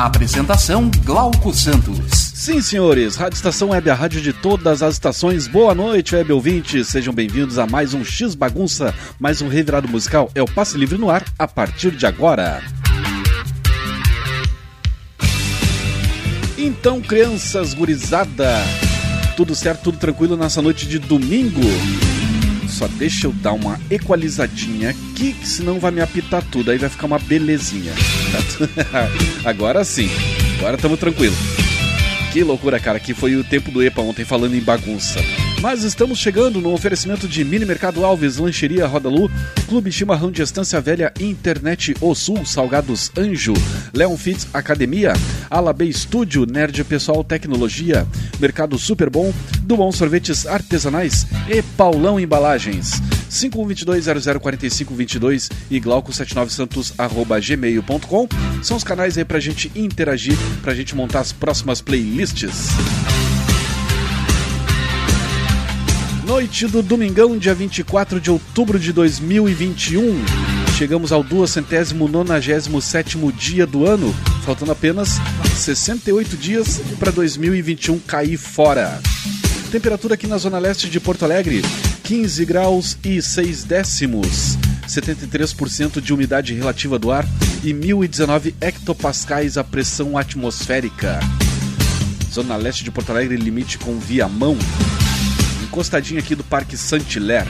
Apresentação 0.00 0.90
Glauco 1.04 1.52
Santos. 1.52 2.32
Sim, 2.34 2.62
senhores, 2.62 3.16
Rádio 3.16 3.36
Estação 3.36 3.68
Web, 3.68 3.90
a 3.90 3.94
rádio 3.94 4.22
de 4.22 4.32
todas 4.32 4.82
as 4.82 4.94
estações. 4.94 5.46
Boa 5.46 5.74
noite, 5.74 6.16
web 6.16 6.32
ouvintes. 6.32 6.88
Sejam 6.88 7.12
bem-vindos 7.12 7.58
a 7.58 7.66
mais 7.66 7.92
um 7.92 8.02
X 8.02 8.34
Bagunça, 8.34 8.94
mais 9.18 9.42
um 9.42 9.48
revirado 9.48 9.86
musical. 9.86 10.30
É 10.34 10.40
o 10.40 10.50
Passe 10.50 10.78
Livre 10.78 10.96
no 10.96 11.10
ar 11.10 11.22
a 11.38 11.46
partir 11.46 11.90
de 11.90 12.06
agora. 12.06 12.62
Então, 16.56 17.02
crianças, 17.02 17.74
gurizada, 17.74 18.54
tudo 19.36 19.54
certo, 19.54 19.82
tudo 19.82 19.98
tranquilo 19.98 20.34
nessa 20.34 20.62
noite 20.62 20.88
de 20.88 20.98
domingo? 20.98 21.60
Só 22.70 22.86
deixa 22.86 23.26
eu 23.26 23.32
dar 23.32 23.52
uma 23.52 23.78
equalizadinha 23.90 24.90
aqui, 24.90 25.32
que 25.32 25.46
senão 25.46 25.78
vai 25.78 25.90
me 25.90 26.00
apitar 26.00 26.42
tudo, 26.42 26.70
aí 26.70 26.78
vai 26.78 26.88
ficar 26.88 27.06
uma 27.06 27.18
belezinha. 27.18 27.92
agora 29.44 29.84
sim, 29.84 30.08
agora 30.58 30.76
estamos 30.76 30.98
tranquilo. 30.98 31.34
Que 32.32 32.44
loucura, 32.44 32.78
cara, 32.78 33.00
que 33.00 33.12
foi 33.12 33.34
o 33.34 33.42
tempo 33.42 33.70
do 33.70 33.82
EPA 33.82 34.02
ontem 34.02 34.24
falando 34.24 34.54
em 34.54 34.60
bagunça. 34.60 35.18
Mas 35.60 35.84
estamos 35.84 36.18
chegando 36.18 36.58
no 36.58 36.72
oferecimento 36.72 37.28
de 37.28 37.44
Mini 37.44 37.66
Mercado 37.66 38.02
Alves, 38.02 38.38
Lancheria 38.38 38.86
Rodalu, 38.86 39.30
Clube 39.68 39.92
Chimarrão 39.92 40.30
de 40.30 40.40
Estância 40.40 40.80
Velha, 40.80 41.12
Internet 41.20 41.94
O 42.00 42.14
Sul, 42.14 42.46
Salgados 42.46 43.12
Anjo, 43.14 43.52
Leon 43.92 44.16
Fits 44.16 44.48
Academia, 44.54 45.12
Alabê 45.50 45.84
Estúdio, 45.84 46.46
Nerd 46.46 46.82
Pessoal 46.84 47.22
Tecnologia, 47.22 48.06
Mercado 48.40 48.78
Super 48.78 49.10
Bom, 49.10 49.34
Bom 49.62 49.92
Sorvetes 49.92 50.46
Artesanais 50.46 51.26
e 51.46 51.60
Paulão 51.62 52.18
Embalagens. 52.18 52.92
5122-004522 53.30 55.50
e 55.70 55.78
glauco79santos.gmail.com 55.78 58.28
são 58.62 58.78
os 58.78 58.84
canais 58.84 59.18
aí 59.18 59.26
pra 59.26 59.38
gente 59.38 59.70
interagir, 59.74 60.38
pra 60.62 60.74
gente 60.74 60.96
montar 60.96 61.20
as 61.20 61.32
próximas 61.32 61.82
playlists. 61.82 62.70
Noite 66.30 66.68
do 66.68 66.80
domingão, 66.80 67.36
dia 67.36 67.52
24 67.52 68.20
de 68.20 68.30
outubro 68.30 68.78
de 68.78 68.92
2021. 68.92 70.14
Chegamos 70.78 71.10
ao 71.10 71.24
297 71.24 73.18
dia 73.36 73.66
do 73.66 73.84
ano, 73.84 74.14
faltando 74.44 74.70
apenas 74.70 75.18
68 75.56 76.36
dias 76.36 76.80
para 77.00 77.10
2021 77.10 77.98
cair 77.98 78.36
fora. 78.36 79.00
Temperatura 79.72 80.14
aqui 80.14 80.28
na 80.28 80.38
zona 80.38 80.60
leste 80.60 80.88
de 80.88 81.00
Porto 81.00 81.24
Alegre, 81.24 81.62
15 82.04 82.44
graus 82.44 82.96
e 83.02 83.20
6 83.20 83.64
décimos. 83.64 84.56
73% 84.86 86.00
de 86.00 86.14
umidade 86.14 86.54
relativa 86.54 86.96
do 86.96 87.10
ar 87.10 87.26
e 87.64 87.74
1019 87.74 88.54
hectopascais 88.60 89.58
a 89.58 89.64
pressão 89.64 90.16
atmosférica. 90.16 91.18
Zona 92.32 92.54
leste 92.54 92.84
de 92.84 92.92
Porto 92.92 93.10
Alegre, 93.10 93.34
limite 93.36 93.78
com 93.78 93.98
Viamão. 93.98 94.56
Encostadinho 95.70 96.18
aqui 96.18 96.34
do 96.34 96.42
Parque 96.42 96.76
Saint-Hilaire. 96.76 97.48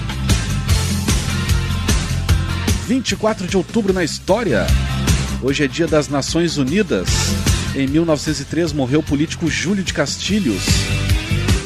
24 2.86 3.46
de 3.46 3.56
outubro 3.56 3.94
na 3.94 4.04
história. 4.04 4.66
Hoje 5.42 5.64
é 5.64 5.66
dia 5.66 5.86
das 5.86 6.06
Nações 6.06 6.58
Unidas. 6.58 7.08
Em 7.74 7.86
1903 7.86 8.74
morreu 8.74 9.00
o 9.00 9.02
político 9.02 9.48
Júlio 9.48 9.82
de 9.82 9.94
Castilhos. 9.94 10.62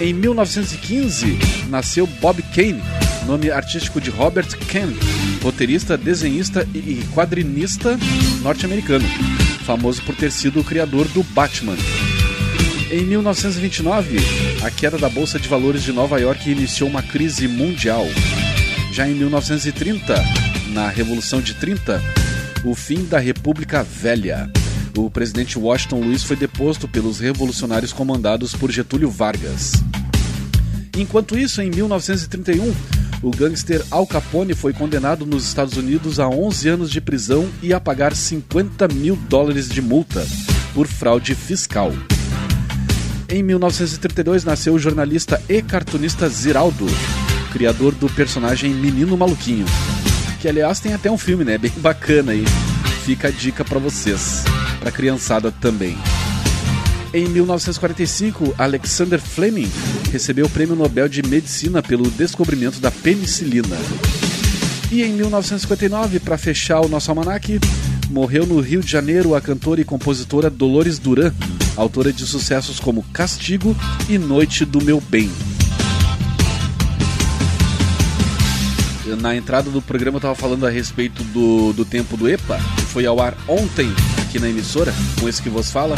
Em 0.00 0.12
1915 0.14 1.38
nasceu 1.68 2.06
Bob 2.06 2.40
Kane, 2.54 2.80
nome 3.26 3.50
artístico 3.50 4.00
de 4.00 4.10
Robert 4.10 4.56
Kane, 4.70 4.96
roteirista, 5.42 5.98
desenhista 5.98 6.68
e 6.72 7.04
quadrinista 7.12 7.98
norte-americano, 8.42 9.04
famoso 9.66 10.02
por 10.02 10.14
ter 10.14 10.30
sido 10.30 10.60
o 10.60 10.64
criador 10.64 11.08
do 11.08 11.24
Batman. 11.24 11.76
Em 12.92 13.04
1929, 13.06 14.18
a 14.64 14.70
queda 14.70 14.96
da 14.96 15.10
Bolsa 15.10 15.38
de 15.38 15.46
Valores 15.46 15.82
de 15.82 15.92
Nova 15.92 16.18
York 16.18 16.50
iniciou 16.50 16.88
uma 16.88 17.02
crise 17.02 17.46
mundial. 17.46 18.06
Já 18.90 19.06
em 19.06 19.14
1930, 19.14 20.14
na 20.70 20.88
Revolução 20.88 21.42
de 21.42 21.52
30, 21.52 22.02
o 22.64 22.74
fim 22.74 23.04
da 23.04 23.18
República 23.18 23.82
Velha. 23.82 24.50
O 24.96 25.10
presidente 25.10 25.58
Washington 25.58 26.00
Luiz 26.00 26.22
foi 26.22 26.36
deposto 26.36 26.88
pelos 26.88 27.20
revolucionários 27.20 27.92
comandados 27.92 28.54
por 28.54 28.72
Getúlio 28.72 29.10
Vargas. 29.10 29.72
Enquanto 30.96 31.36
isso, 31.36 31.60
em 31.60 31.68
1931, 31.68 32.74
o 33.22 33.30
gangster 33.30 33.84
Al 33.90 34.06
Capone 34.06 34.54
foi 34.54 34.72
condenado 34.72 35.26
nos 35.26 35.46
Estados 35.46 35.76
Unidos 35.76 36.18
a 36.18 36.26
11 36.26 36.68
anos 36.70 36.90
de 36.90 37.02
prisão 37.02 37.46
e 37.62 37.74
a 37.74 37.80
pagar 37.80 38.16
50 38.16 38.88
mil 38.88 39.14
dólares 39.28 39.68
de 39.68 39.82
multa 39.82 40.26
por 40.72 40.86
fraude 40.86 41.34
fiscal. 41.34 41.92
Em 43.28 43.42
1932 43.42 44.44
nasceu 44.44 44.74
o 44.74 44.78
jornalista 44.78 45.40
e 45.48 45.62
cartunista 45.62 46.28
Ziraldo, 46.28 46.86
criador 47.52 47.94
do 47.94 48.08
personagem 48.08 48.72
Menino 48.72 49.16
Maluquinho, 49.16 49.64
que 50.40 50.48
aliás 50.48 50.78
tem 50.78 50.92
até 50.92 51.10
um 51.10 51.16
filme, 51.16 51.42
né? 51.42 51.56
Bem 51.56 51.72
bacana 51.78 52.32
aí. 52.32 52.44
Fica 53.04 53.28
a 53.28 53.30
dica 53.30 53.64
para 53.64 53.78
vocês, 53.78 54.44
para 54.78 54.90
criançada 54.90 55.50
também. 55.50 55.96
Em 57.14 57.28
1945, 57.28 58.54
Alexander 58.58 59.20
Fleming 59.20 59.70
recebeu 60.12 60.46
o 60.46 60.50
Prêmio 60.50 60.76
Nobel 60.76 61.08
de 61.08 61.22
Medicina 61.22 61.82
pelo 61.82 62.10
descobrimento 62.10 62.78
da 62.80 62.90
penicilina. 62.90 63.76
E 64.90 65.02
em 65.02 65.12
1959, 65.12 66.20
para 66.20 66.36
fechar 66.36 66.80
o 66.80 66.88
nosso 66.88 67.10
almanaque, 67.10 67.58
morreu 68.10 68.46
no 68.46 68.60
Rio 68.60 68.80
de 68.80 68.90
Janeiro 68.90 69.34
a 69.34 69.40
cantora 69.40 69.80
e 69.80 69.84
compositora 69.84 70.50
Dolores 70.50 70.98
Duran, 70.98 71.32
autora 71.76 72.12
de 72.12 72.26
sucessos 72.26 72.78
como 72.78 73.02
Castigo 73.12 73.76
e 74.08 74.18
Noite 74.18 74.64
do 74.64 74.82
Meu 74.82 75.00
Bem. 75.00 75.30
Na 79.20 79.36
entrada 79.36 79.70
do 79.70 79.82
programa 79.82 80.16
eu 80.16 80.18
estava 80.18 80.34
falando 80.34 80.66
a 80.66 80.70
respeito 80.70 81.22
do, 81.24 81.72
do 81.72 81.84
tempo 81.84 82.16
do 82.16 82.28
EPA, 82.28 82.58
que 82.76 82.82
foi 82.82 83.06
ao 83.06 83.20
ar 83.20 83.36
ontem 83.46 83.90
aqui 84.22 84.38
na 84.38 84.48
emissora, 84.48 84.92
com 85.20 85.28
esse 85.28 85.42
que 85.42 85.48
vos 85.48 85.70
fala. 85.70 85.94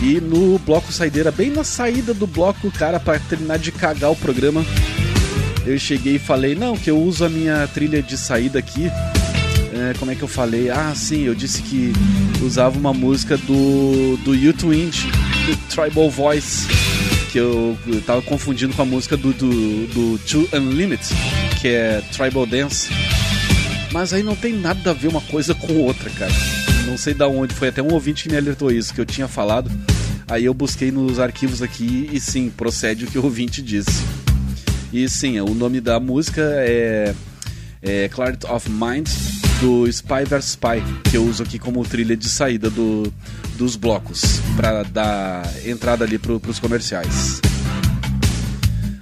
E 0.00 0.20
no 0.20 0.58
bloco 0.58 0.92
saideira, 0.92 1.30
bem 1.30 1.50
na 1.50 1.62
saída 1.62 2.12
do 2.12 2.26
bloco, 2.26 2.70
cara, 2.72 2.98
para 2.98 3.18
terminar 3.20 3.58
de 3.58 3.70
cagar 3.70 4.10
o 4.10 4.16
programa, 4.16 4.64
eu 5.64 5.78
cheguei 5.78 6.16
e 6.16 6.18
falei, 6.18 6.54
não, 6.54 6.76
que 6.76 6.90
eu 6.90 7.00
uso 7.00 7.24
a 7.24 7.28
minha 7.28 7.66
trilha 7.68 8.02
de 8.02 8.16
saída 8.16 8.58
aqui. 8.58 8.90
É, 9.72 9.94
como 9.98 10.10
é 10.10 10.14
que 10.14 10.22
eu 10.22 10.28
falei? 10.28 10.70
Ah, 10.70 10.92
sim, 10.94 11.22
eu 11.22 11.34
disse 11.34 11.62
que 11.62 11.92
usava 12.42 12.78
uma 12.78 12.92
música 12.92 13.36
do, 13.36 14.16
do 14.18 14.32
U2 14.32 14.74
Inch, 14.74 15.06
do 15.46 15.56
Tribal 15.68 16.10
Voice, 16.10 16.66
que 17.30 17.38
eu, 17.38 17.76
tava 18.04 18.20
confundindo 18.22 18.74
com 18.74 18.82
a 18.82 18.84
música 18.84 19.16
do, 19.16 19.32
do, 19.32 19.86
do 19.86 20.18
Two 20.18 20.48
Unlimited, 20.52 21.08
que 21.60 21.68
é 21.68 22.02
Tribal 22.12 22.46
Dance. 22.46 22.90
Mas 23.92 24.12
aí 24.12 24.22
não 24.22 24.34
tem 24.34 24.54
nada 24.54 24.90
a 24.90 24.92
ver 24.92 25.08
uma 25.08 25.20
coisa 25.20 25.54
com 25.54 25.72
outra, 25.78 26.10
cara. 26.10 26.32
Não 26.86 26.96
sei 26.96 27.14
da 27.14 27.28
onde, 27.28 27.54
foi 27.54 27.68
até 27.68 27.82
um 27.82 27.92
ouvinte 27.92 28.24
que 28.24 28.30
me 28.30 28.36
alertou 28.36 28.70
isso, 28.70 28.92
que 28.92 29.00
eu 29.00 29.06
tinha 29.06 29.28
falado. 29.28 29.70
Aí 30.28 30.44
eu 30.44 30.54
busquei 30.54 30.90
nos 30.90 31.18
arquivos 31.18 31.62
aqui 31.62 32.08
e 32.12 32.18
sim, 32.18 32.50
procede 32.50 33.04
o 33.04 33.08
que 33.08 33.18
o 33.18 33.24
ouvinte 33.24 33.62
disse. 33.62 34.02
E 34.92 35.08
sim, 35.08 35.40
o 35.40 35.54
nome 35.54 35.80
da 35.80 36.00
música 36.00 36.42
é, 36.42 37.14
é 37.82 38.10
of 38.50 38.70
Mind 38.70 39.08
do 39.62 39.86
Spy 39.86 40.24
vs 40.28 40.44
Spy, 40.44 40.82
que 41.08 41.16
eu 41.16 41.24
uso 41.24 41.44
aqui 41.44 41.56
como 41.56 41.84
trilha 41.84 42.16
de 42.16 42.28
saída 42.28 42.68
do, 42.68 43.12
dos 43.56 43.76
blocos, 43.76 44.40
para 44.56 44.82
dar 44.82 45.48
entrada 45.64 46.04
ali 46.04 46.18
pro, 46.18 46.40
pros 46.40 46.58
comerciais. 46.58 47.40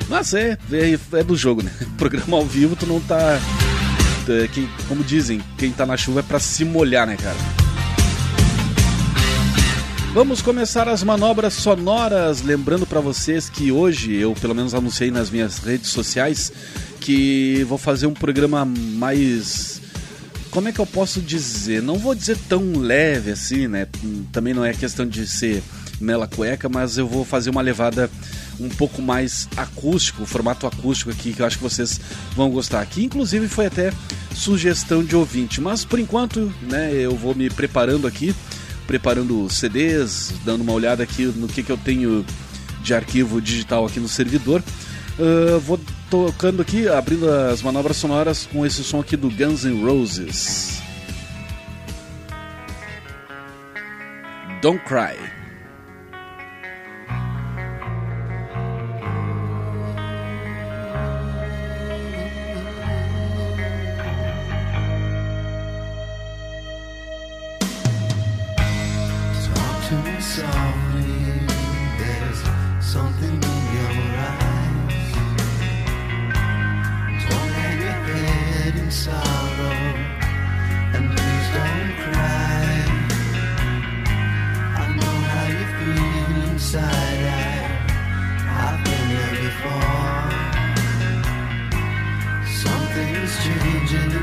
Mas 0.07 0.35
é, 0.35 0.59
é, 0.71 0.99
é, 1.19 1.25
do 1.25 1.35
jogo, 1.35 1.63
né? 1.63 1.73
Programa 1.97 2.37
ao 2.37 2.45
vivo, 2.45 2.77
tu 2.77 2.87
não 2.87 3.01
tá. 3.01 3.41
É, 4.29 4.49
quem, 4.49 4.69
como 4.87 5.03
dizem, 5.03 5.41
quem 5.57 5.73
tá 5.73 5.87
na 5.87 5.97
chuva 5.97 6.21
é 6.21 6.23
pra 6.23 6.39
se 6.39 6.63
molhar, 6.63 7.07
né, 7.07 7.17
cara? 7.17 7.39
Vamos 10.13 10.43
começar 10.43 10.89
as 10.89 11.03
manobras 11.03 11.55
sonoras. 11.55 12.43
Lembrando 12.43 12.87
para 12.87 13.01
vocês 13.01 13.49
que 13.49 13.73
hoje 13.73 14.15
eu, 14.15 14.35
pelo 14.35 14.55
menos, 14.55 14.75
anunciei 14.75 15.11
nas 15.11 15.31
minhas 15.31 15.59
redes 15.59 15.89
sociais 15.89 16.53
que 17.01 17.65
vou 17.67 17.79
fazer 17.79 18.07
um 18.07 18.13
programa 18.13 18.67
mais 18.67 19.81
como 20.51 20.69
é 20.69 20.73
que 20.73 20.81
eu 20.81 20.87
posso 20.87 21.21
dizer? 21.21 21.83
Não 21.83 21.97
vou 21.97 22.15
dizer 22.15 22.37
tão 22.49 22.79
leve 22.79 23.31
assim, 23.31 23.69
né? 23.69 23.87
Também 24.33 24.53
não 24.53 24.65
é 24.65 24.73
questão 24.73 25.07
de 25.07 25.27
ser 25.27 25.63
mela 26.01 26.27
cueca, 26.27 26.69
mas 26.69 26.99
eu 26.99 27.07
vou 27.07 27.25
fazer 27.25 27.51
uma 27.51 27.61
levada 27.61 28.11
um 28.59 28.69
pouco 28.69 29.01
mais 29.01 29.49
acústico, 29.57 30.27
formato 30.27 30.67
acústico 30.67 31.11
aqui, 31.11 31.33
que 31.33 31.41
eu 31.41 31.47
acho 31.47 31.57
que 31.57 31.63
vocês 31.63 32.01
vão 32.35 32.51
gostar. 32.51 32.81
Aqui, 32.81 33.05
inclusive, 33.05 33.49
foi 33.49 33.67
até 33.67 33.93
sugestão 34.35 35.05
de 35.05 35.15
ouvinte, 35.15 35.61
mas 35.61 35.85
por 35.85 35.99
enquanto, 35.99 36.53
né, 36.63 36.93
eu 36.93 37.15
vou 37.17 37.35
me 37.35 37.49
preparando 37.49 38.07
aqui, 38.07 38.35
preparando 38.87 39.49
CDs, 39.49 40.33
dando 40.45 40.63
uma 40.63 40.73
olhada 40.73 41.03
aqui 41.03 41.25
no 41.25 41.47
que, 41.49 41.63
que 41.63 41.71
eu 41.71 41.79
tenho 41.79 42.25
de 42.83 42.95
arquivo 42.95 43.41
digital 43.41 43.87
aqui 43.87 44.01
no 44.01 44.09
servidor. 44.09 44.63
Uh, 45.21 45.61
vou 45.61 45.79
tocando 46.09 46.63
aqui, 46.63 46.89
abrindo 46.89 47.31
as 47.31 47.61
manobras 47.61 47.99
sonoras 47.99 48.47
com 48.47 48.65
esse 48.65 48.83
som 48.83 49.01
aqui 49.01 49.19
do 49.19 49.29
Guns 49.29 49.65
N' 49.65 49.85
Roses. 49.85 50.81
Don't 54.63 54.83
Cry. 54.87 55.40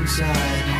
inside. 0.08 0.77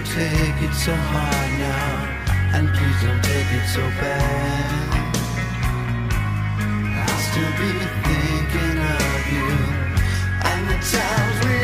don't 0.00 0.12
take 0.14 0.62
it 0.62 0.74
so 0.74 0.94
hard 0.94 1.50
now, 1.58 2.56
and 2.56 2.68
please 2.68 3.02
don't 3.02 3.22
take 3.22 3.52
it 3.52 3.66
so 3.68 3.82
bad. 4.00 4.88
I'll 6.96 7.22
still 7.28 7.52
be 7.60 7.70
thinking 8.08 8.78
of 8.96 9.20
you, 9.34 9.50
and 10.50 10.62
the 10.70 10.78
times 10.92 11.36
we 11.44 11.59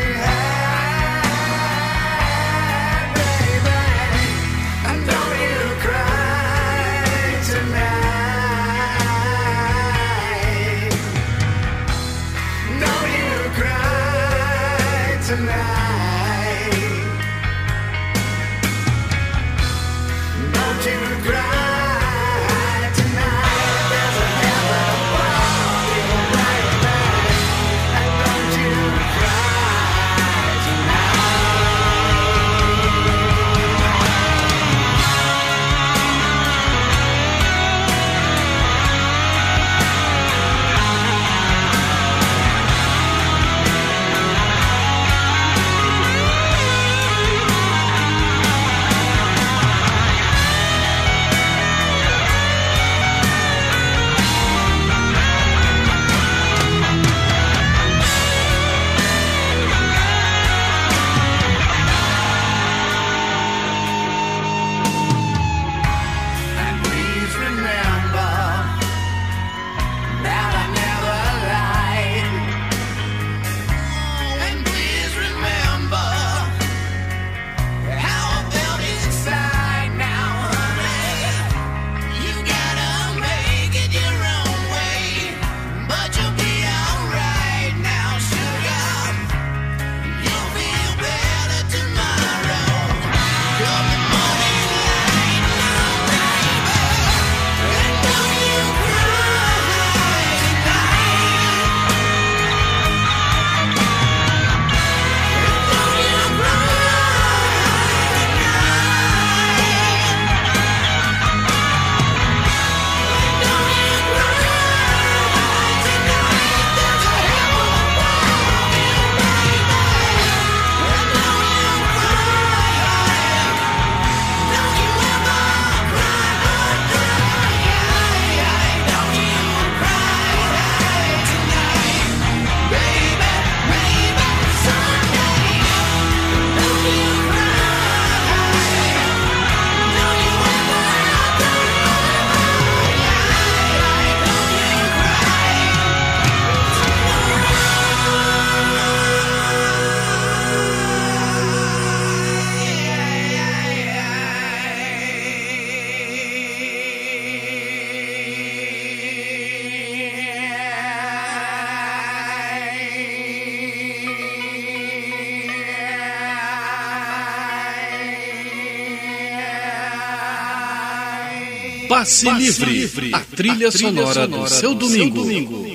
Passe, 172.07 172.63
livre, 172.63 173.13
a 173.13 173.19
trilha, 173.19 173.67
a 173.67 173.71
trilha 173.71 173.71
sonora, 173.71 174.23
sonora, 174.23 174.43
do 174.43 174.49
seu 174.49 174.73
domingo. 174.73 175.15
Seu 175.15 175.23
domingo. 175.23 175.66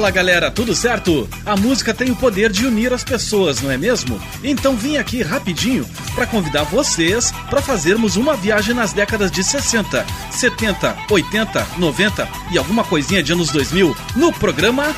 Fala 0.00 0.10
galera, 0.10 0.50
tudo 0.50 0.74
certo? 0.74 1.28
A 1.44 1.54
música 1.58 1.92
tem 1.92 2.10
o 2.10 2.16
poder 2.16 2.50
de 2.50 2.64
unir 2.64 2.90
as 2.90 3.04
pessoas, 3.04 3.60
não 3.60 3.70
é 3.70 3.76
mesmo? 3.76 4.18
Então 4.42 4.74
vim 4.74 4.96
aqui 4.96 5.22
rapidinho 5.22 5.86
para 6.14 6.26
convidar 6.26 6.62
vocês 6.62 7.30
para 7.50 7.60
fazermos 7.60 8.16
uma 8.16 8.34
viagem 8.34 8.74
nas 8.74 8.94
décadas 8.94 9.30
de 9.30 9.44
60, 9.44 10.06
70, 10.30 10.96
80, 11.10 11.66
90 11.76 12.28
e 12.50 12.56
alguma 12.56 12.82
coisinha 12.82 13.22
de 13.22 13.34
anos 13.34 13.50
2000 13.50 13.94
no 14.16 14.32
programa 14.32 14.94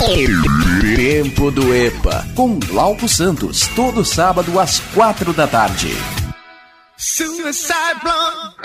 Tempo 0.95 1.51
do 1.51 1.75
EPA 1.75 2.25
com 2.37 2.61
Glauco 2.61 3.09
Santos, 3.09 3.67
todo 3.75 4.05
sábado 4.05 4.61
às 4.61 4.79
quatro 4.95 5.33
da 5.33 5.49
tarde. 5.49 5.91
Suicide 6.97 7.99
bloco, 8.05 8.63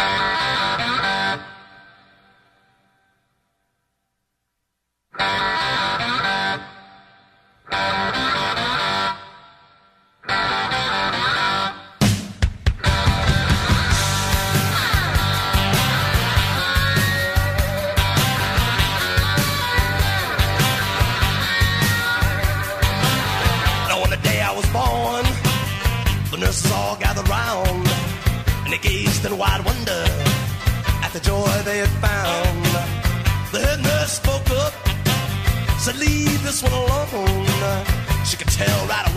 this 36.48 36.64
one 36.64 36.72
alone. 36.72 37.86
She 38.24 38.38
could 38.38 38.48
tell 38.48 38.88
right 38.88 39.06
away 39.14 39.17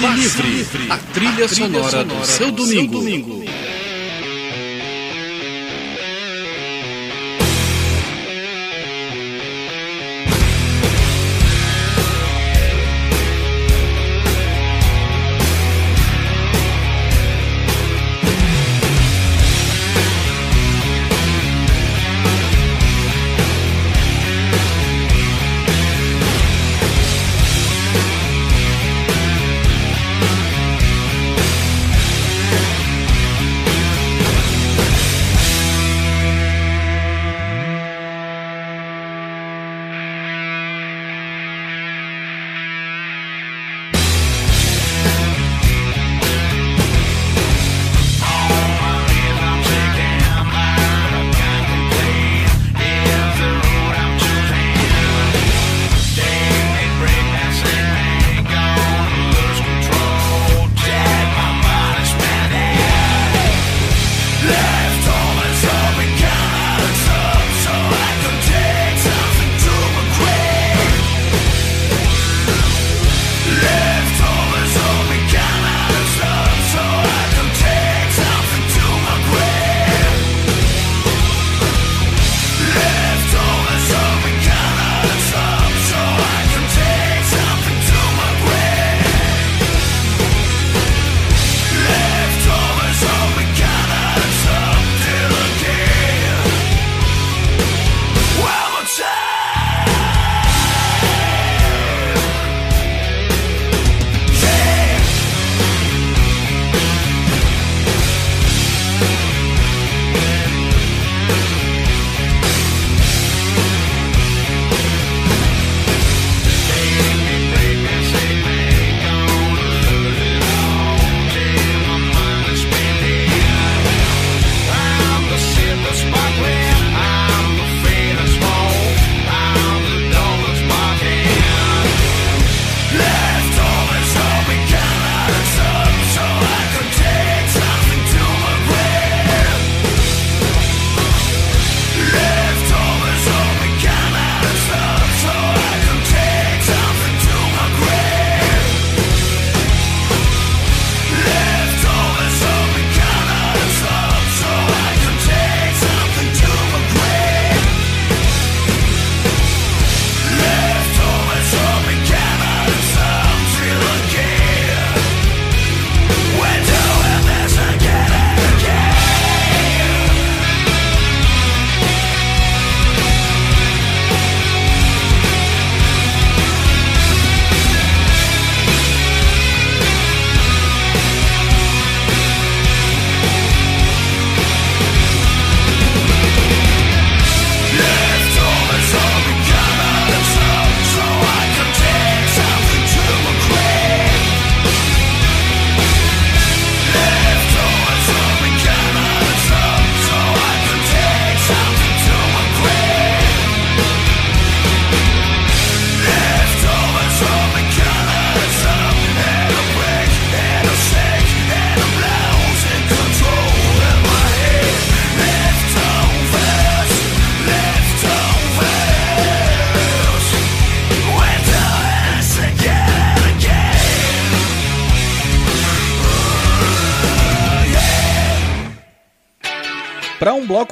Passe, 0.00 0.16
Livre, 0.16 0.48
livre. 0.48 0.90
a 0.90 0.96
trilha, 0.96 1.44
a 1.44 1.48
trilha 1.48 1.48
sonora, 1.48 1.90
sonora, 1.90 2.20
do 2.20 2.26
seu 2.26 2.50
domingo. 2.50 2.92
Seu 2.92 3.00
domingo. 3.00 3.39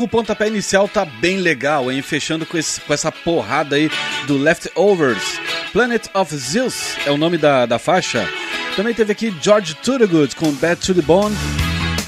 O 0.09 0.11
pontapé 0.11 0.49
inicial 0.49 0.88
tá 0.88 1.05
bem 1.05 1.37
legal, 1.37 1.92
hein? 1.92 2.01
Fechando 2.01 2.47
com, 2.47 2.57
esse, 2.57 2.81
com 2.81 2.94
essa 2.94 3.12
porrada 3.12 3.77
aí 3.77 3.90
do 4.27 4.38
Leftovers. 4.38 5.38
Planet 5.71 6.07
of 6.14 6.35
Zeus 6.35 6.97
é 7.05 7.11
o 7.11 7.18
nome 7.18 7.37
da, 7.37 7.66
da 7.66 7.79
faixa. 7.79 8.27
Também 8.75 8.94
teve 8.94 9.12
aqui 9.12 9.37
George 9.42 9.75
Thorogood 9.75 10.35
com 10.35 10.51
Bad 10.53 10.81
to 10.81 10.94
the 10.94 11.03
Bone, 11.03 11.37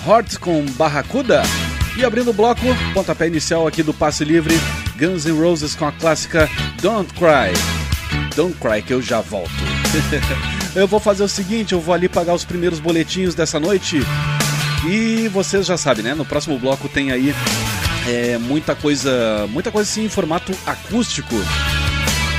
Heart 0.08 0.38
com 0.38 0.64
Barracuda. 0.72 1.42
E 1.94 2.02
abrindo 2.02 2.30
o 2.30 2.32
bloco, 2.32 2.62
pontapé 2.94 3.26
inicial 3.26 3.66
aqui 3.66 3.82
do 3.82 3.92
Passe 3.92 4.24
Livre, 4.24 4.58
Guns 4.98 5.26
N' 5.26 5.38
Roses 5.38 5.74
com 5.74 5.84
a 5.84 5.92
clássica 5.92 6.48
Don't 6.80 7.12
Cry. 7.12 7.52
Don't 8.34 8.56
Cry 8.58 8.80
que 8.80 8.94
eu 8.94 9.02
já 9.02 9.20
volto. 9.20 9.50
eu 10.74 10.88
vou 10.88 11.00
fazer 11.00 11.22
o 11.22 11.28
seguinte, 11.28 11.74
eu 11.74 11.80
vou 11.82 11.94
ali 11.94 12.08
pagar 12.08 12.32
os 12.32 12.46
primeiros 12.46 12.80
boletinhos 12.80 13.34
dessa 13.34 13.60
noite. 13.60 14.00
E 14.88 15.28
vocês 15.28 15.66
já 15.66 15.76
sabem, 15.76 16.02
né? 16.02 16.14
No 16.14 16.24
próximo 16.24 16.58
bloco 16.58 16.88
tem 16.88 17.12
aí 17.12 17.34
é, 18.08 18.38
muita 18.38 18.74
coisa, 18.74 19.46
muita 19.50 19.70
coisa 19.70 19.88
assim 19.88 20.04
em 20.04 20.08
formato 20.08 20.52
acústico 20.66 21.36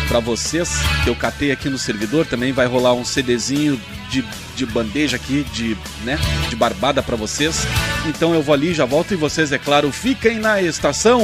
para 0.08 0.20
vocês 0.20 0.70
que 1.04 1.10
eu 1.10 1.16
catei 1.16 1.52
aqui 1.52 1.70
no 1.70 1.78
servidor. 1.78 2.26
Também 2.26 2.52
vai 2.52 2.66
rolar 2.66 2.94
um 2.94 3.06
CDzinho 3.06 3.80
de, 4.10 4.26
de 4.56 4.66
bandeja 4.66 5.16
aqui, 5.16 5.46
de, 5.54 5.78
né, 6.04 6.20
de 6.50 6.56
barbada 6.56 7.02
para 7.02 7.16
vocês. 7.16 7.66
Então 8.06 8.34
eu 8.34 8.42
vou 8.42 8.54
ali, 8.54 8.74
já 8.74 8.86
volto 8.86 9.14
e 9.14 9.18
vocês, 9.18 9.52
é 9.52 9.58
claro, 9.58 9.92
fiquem 9.92 10.38
na 10.38 10.62
estação. 10.62 11.22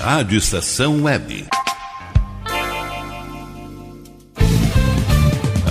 Rádio 0.00 0.38
Estação 0.38 1.02
Web. 1.02 1.59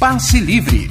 Passe 0.00 0.40
Livre. 0.40 0.88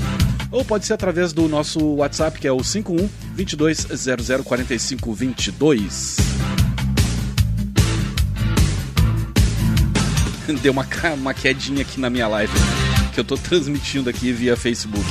ou 0.52 0.65
pode 0.65 0.86
ser 0.86 0.94
através 0.94 1.34
do 1.34 1.48
nosso 1.48 1.80
WhatsApp 1.96 2.39
que 2.39 2.48
é 2.48 2.52
o 2.52 2.63
51 2.63 3.10
2200 3.36 4.41
45 4.44 5.13
22. 5.13 6.18
Deu 10.62 10.72
uma, 10.72 10.88
uma 11.15 11.34
quedinha 11.34 11.82
aqui 11.82 12.00
na 12.00 12.08
minha 12.10 12.28
live 12.28 12.54
que 13.13 13.20
eu 13.20 13.24
tô 13.24 13.38
transmitindo 13.38 14.10
aqui 14.10 14.32
via 14.32 14.56
Facebook. 14.56 15.06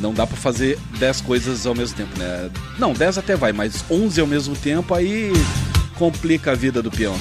Não 0.00 0.12
dá 0.12 0.26
para 0.26 0.36
fazer 0.36 0.78
10 0.98 1.20
coisas 1.22 1.66
ao 1.66 1.74
mesmo 1.74 1.96
tempo, 1.96 2.18
né? 2.18 2.50
Não, 2.78 2.92
10 2.92 3.18
até 3.18 3.36
vai, 3.36 3.52
mas 3.52 3.84
11 3.90 4.20
ao 4.20 4.26
mesmo 4.26 4.54
tempo 4.54 4.94
aí 4.94 5.32
complica 5.96 6.52
a 6.52 6.54
vida 6.54 6.82
do 6.82 6.90
peão. 6.90 7.16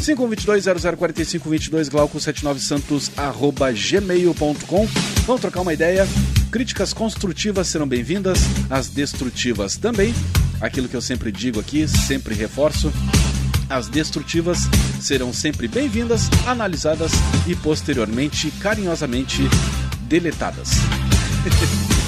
5122-004522, 0.00 1.88
glauco79santos, 1.88 3.10
arroba 3.16 3.72
gmail.com. 3.72 4.88
Vamos 5.26 5.40
trocar 5.40 5.60
uma 5.60 5.74
ideia. 5.74 6.06
Críticas 6.50 6.92
construtivas 6.92 7.68
serão 7.68 7.86
bem-vindas, 7.86 8.40
as 8.68 8.88
destrutivas 8.88 9.76
também. 9.76 10.14
Aquilo 10.60 10.88
que 10.88 10.96
eu 10.96 11.00
sempre 11.00 11.30
digo 11.30 11.60
aqui, 11.60 11.86
sempre 11.86 12.34
reforço. 12.34 12.92
As 13.68 13.88
destrutivas 13.88 14.58
serão 15.00 15.32
sempre 15.32 15.68
bem-vindas, 15.68 16.28
analisadas 16.46 17.12
e 17.46 17.54
posteriormente 17.54 18.50
carinhosamente 18.52 19.42
deletadas. 20.02 20.70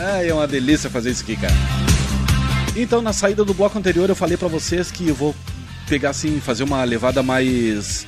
Ai, 0.00 0.28
é 0.28 0.34
uma 0.34 0.46
delícia 0.46 0.88
fazer 0.88 1.10
isso 1.10 1.22
aqui, 1.22 1.36
cara. 1.36 1.97
Então, 2.80 3.02
na 3.02 3.12
saída 3.12 3.44
do 3.44 3.52
bloco 3.52 3.76
anterior, 3.76 4.08
eu 4.08 4.14
falei 4.14 4.36
para 4.36 4.46
vocês 4.46 4.88
que 4.88 5.08
eu 5.08 5.14
vou 5.14 5.34
pegar 5.88 6.10
assim, 6.10 6.38
fazer 6.38 6.62
uma 6.62 6.84
levada 6.84 7.24
mais, 7.24 8.06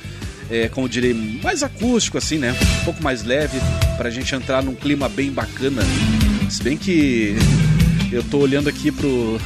é, 0.49 0.69
como 0.69 0.85
eu 0.85 0.89
direi, 0.89 1.13
mais 1.13 1.61
acústico, 1.61 2.17
assim, 2.17 2.37
né? 2.37 2.55
Um 2.79 2.85
pouco 2.85 3.03
mais 3.03 3.21
leve, 3.21 3.59
pra 3.97 4.09
gente 4.09 4.33
entrar 4.33 4.63
num 4.63 4.73
clima 4.73 5.09
bem 5.09 5.29
bacana. 5.29 5.81
Se 6.49 6.63
bem 6.63 6.77
que 6.77 7.35
eu 8.13 8.23
tô 8.23 8.37
olhando 8.37 8.69
aqui 8.69 8.93
pro, 8.93 9.37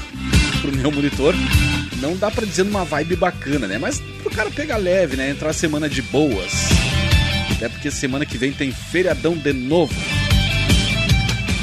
pro 0.61 0.71
meu 0.71 0.91
monitor, 0.91 1.33
não 1.99 2.15
dá 2.15 2.29
pra 2.29 2.45
dizer 2.45 2.63
numa 2.63 2.85
vibe 2.85 3.15
bacana, 3.15 3.65
né? 3.65 3.79
Mas 3.79 3.99
pro 4.21 4.29
cara 4.29 4.51
pegar 4.51 4.77
leve, 4.77 5.17
né? 5.17 5.31
Entrar 5.31 5.53
semana 5.53 5.89
de 5.89 6.03
boas. 6.03 6.69
Até 7.55 7.67
porque 7.67 7.89
semana 7.89 8.27
que 8.27 8.38
vem 8.38 8.53
tem 8.53 8.71
feriadão 8.71 9.35
de 9.35 9.53
novo. 9.53 9.95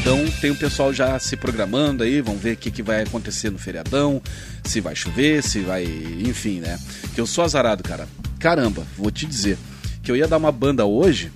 Então 0.03 0.25
tem 0.41 0.51
o 0.51 0.57
pessoal 0.57 0.93
já 0.93 1.17
se 1.21 1.37
programando 1.37 2.03
aí, 2.03 2.21
vamos 2.21 2.43
ver 2.43 2.55
o 2.55 2.57
que, 2.57 2.73
que 2.73 2.83
vai 2.83 3.03
acontecer 3.03 3.51
no 3.51 3.59
feriadão, 3.59 4.21
se 4.65 4.81
vai 4.81 4.97
chover, 4.97 5.45
se 5.45 5.61
vai. 5.61 5.85
Enfim, 5.85 6.59
né? 6.59 6.77
Que 7.15 7.21
eu 7.21 7.27
sou 7.27 7.45
azarado, 7.45 7.85
cara. 7.85 8.09
Caramba, 8.41 8.85
vou 8.99 9.13
te 9.13 9.27
dizer. 9.27 9.57
Que 10.03 10.11
eu 10.11 10.17
ia 10.17 10.27
dar 10.27 10.39
uma 10.39 10.51
banda 10.51 10.85
hoje, 10.85 11.31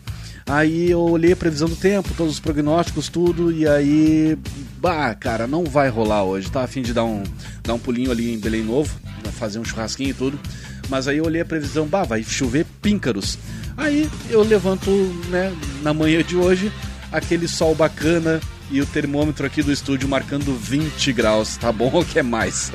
aí 0.44 0.90
eu 0.90 1.00
olhei 1.00 1.30
a 1.30 1.36
previsão 1.36 1.68
do 1.68 1.76
tempo, 1.76 2.12
todos 2.16 2.32
os 2.32 2.40
prognósticos, 2.40 3.08
tudo, 3.08 3.52
e 3.52 3.68
aí. 3.68 4.36
Bah, 4.78 5.14
cara, 5.14 5.46
não 5.46 5.62
vai 5.62 5.88
rolar 5.88 6.24
hoje. 6.24 6.50
Tá 6.50 6.64
a 6.64 6.66
fim 6.66 6.82
de 6.82 6.92
dar 6.92 7.04
um, 7.04 7.22
dar 7.62 7.74
um 7.74 7.78
pulinho 7.78 8.10
ali 8.10 8.34
em 8.34 8.38
Belém 8.38 8.64
Novo, 8.64 8.92
fazer 9.38 9.60
um 9.60 9.64
churrasquinho 9.64 10.10
e 10.10 10.14
tudo. 10.14 10.40
Mas 10.88 11.06
aí 11.06 11.18
eu 11.18 11.24
olhei 11.24 11.40
a 11.40 11.44
previsão, 11.44 11.86
bah, 11.86 12.02
vai 12.02 12.24
chover 12.24 12.66
píncaros. 12.82 13.38
Aí 13.76 14.10
eu 14.28 14.42
levanto, 14.42 14.90
né, 15.28 15.54
na 15.82 15.94
manhã 15.94 16.20
de 16.24 16.36
hoje, 16.36 16.72
aquele 17.12 17.46
sol 17.46 17.72
bacana, 17.72 18.40
e 18.70 18.80
o 18.80 18.86
termômetro 18.86 19.46
aqui 19.46 19.62
do 19.62 19.72
estúdio 19.72 20.08
marcando 20.08 20.54
20 20.54 21.12
graus. 21.12 21.56
Tá 21.56 21.70
bom 21.72 21.90
ou 21.92 22.04
quer 22.04 22.24
mais? 22.24 22.70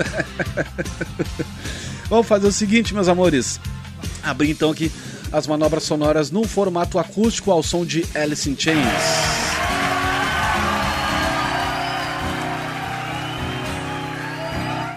Vamos 2.09 2.27
fazer 2.27 2.47
o 2.47 2.51
seguinte, 2.51 2.93
meus 2.93 3.07
amores. 3.07 3.59
Abrir 4.23 4.51
então 4.51 4.71
aqui 4.71 4.91
as 5.31 5.47
manobras 5.47 5.83
sonoras 5.83 6.29
num 6.29 6.43
formato 6.43 6.99
acústico 6.99 7.51
ao 7.51 7.63
som 7.63 7.85
de 7.85 8.05
Alice 8.13 8.49
in 8.49 8.55
Chains. 8.57 8.81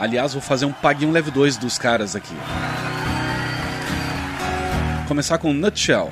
Aliás, 0.00 0.35
vou 0.35 0.42
fazer 0.42 0.66
um 0.66 0.72
Pague 0.72 1.07
um 1.07 1.12
Leve 1.12 1.30
2 1.30 1.57
dos 1.57 1.78
caras 1.78 2.14
aqui. 2.14 2.35
Começar 5.09 5.38
com 5.38 5.52
Nutshell. 5.52 6.11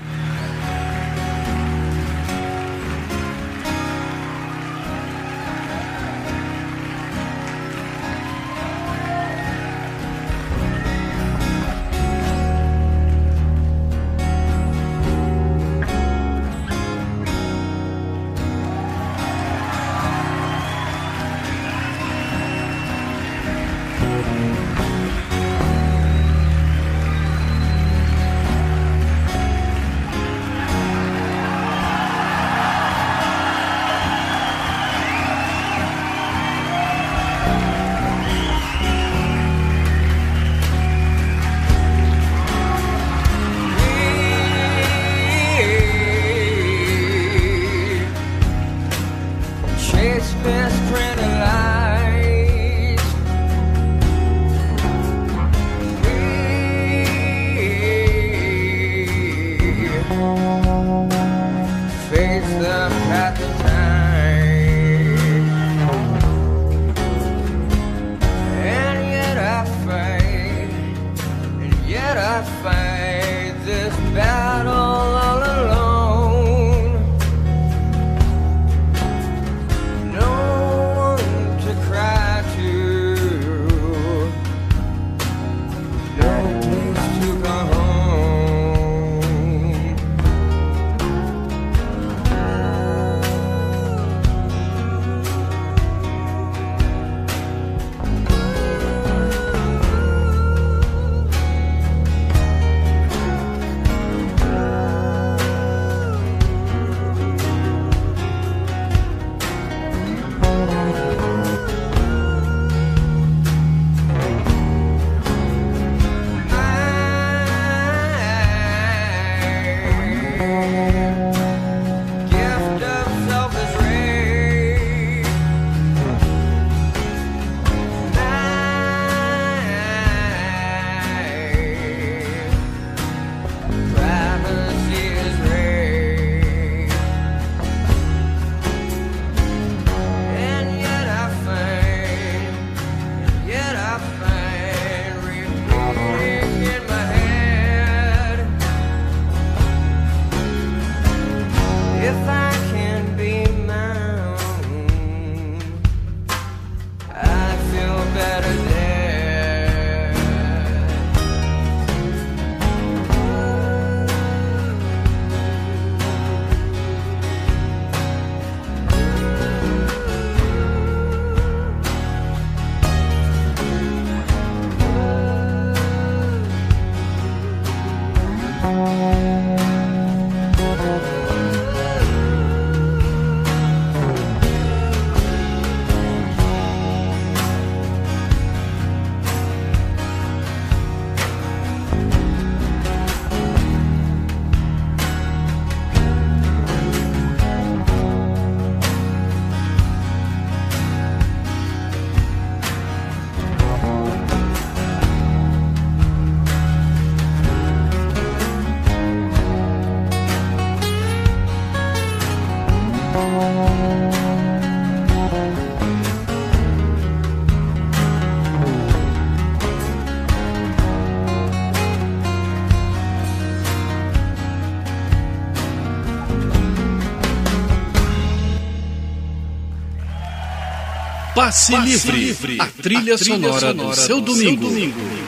Passe, 231.43 231.73
Passe 231.73 231.85
livre, 231.85 232.17
livre, 232.19 232.61
a 232.61 232.67
trilha, 232.67 233.15
a 233.17 233.19
trilha 233.19 233.19
sonora, 233.19 233.73
sonora 233.73 233.97
do 233.97 234.01
seu 234.01 234.21
domingo. 234.21 234.63
Seu 234.63 234.71
domingo. 234.71 235.22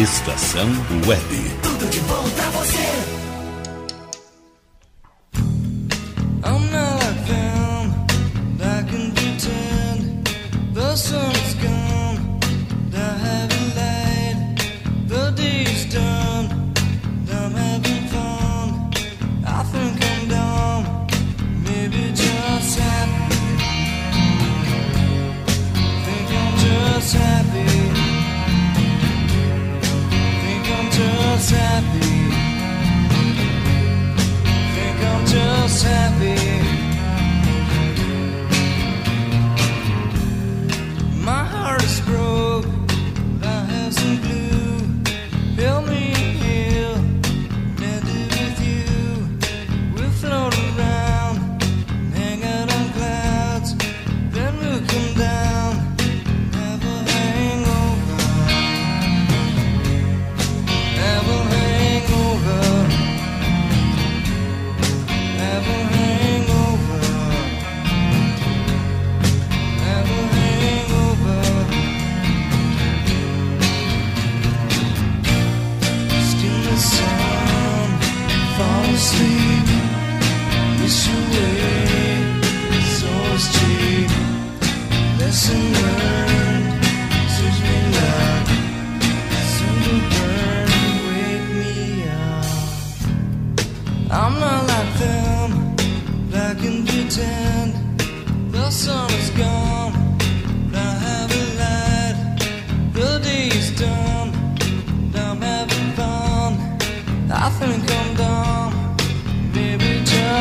Estação 0.00 0.66
Web. 1.06 1.29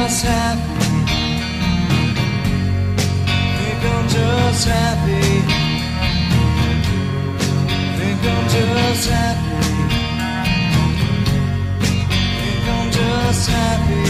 just 0.10 0.24
happy. 0.26 0.80
Think 3.57 3.84
I'm 3.84 4.07
just 4.10 4.68
happy. 4.68 5.22
Think 7.97 8.24
I'm 8.24 8.45
just 8.49 9.10
happy. 9.10 9.60
Think 11.80 12.68
I'm 12.68 12.91
just 12.91 13.49
happy. 13.49 14.09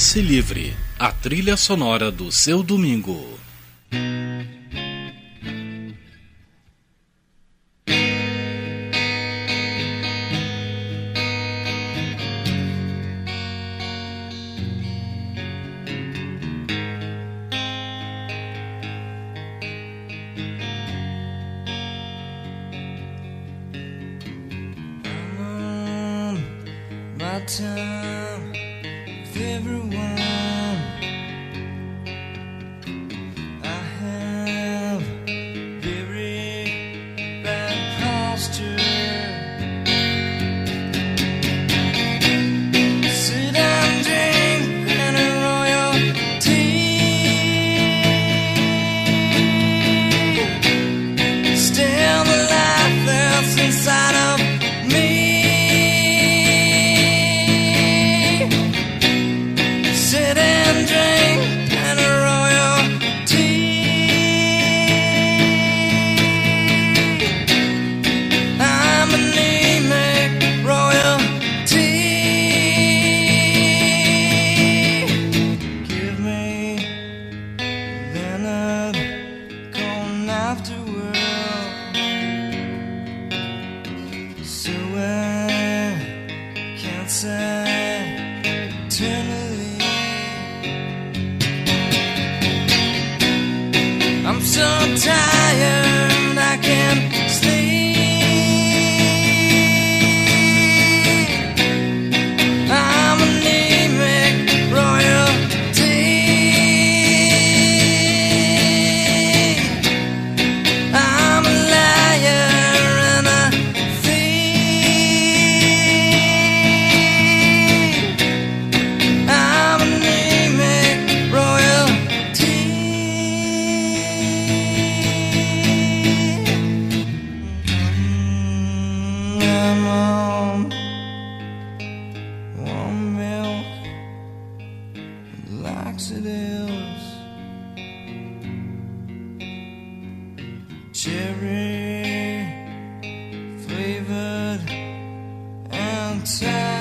Passe 0.00 0.22
Livre, 0.22 0.74
a 0.98 1.12
trilha 1.12 1.58
sonora 1.58 2.10
do 2.10 2.32
seu 2.32 2.62
domingo. 2.62 3.29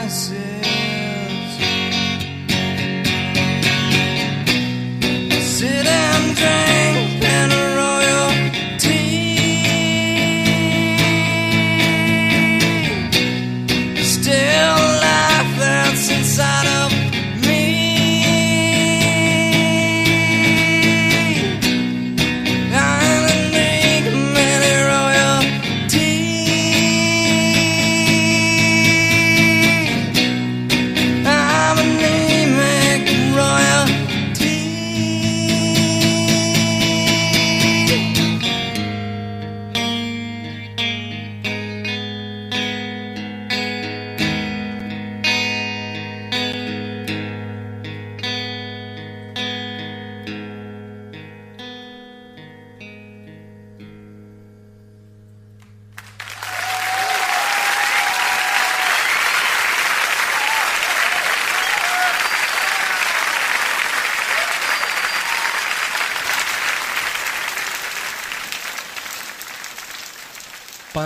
see 0.09 0.48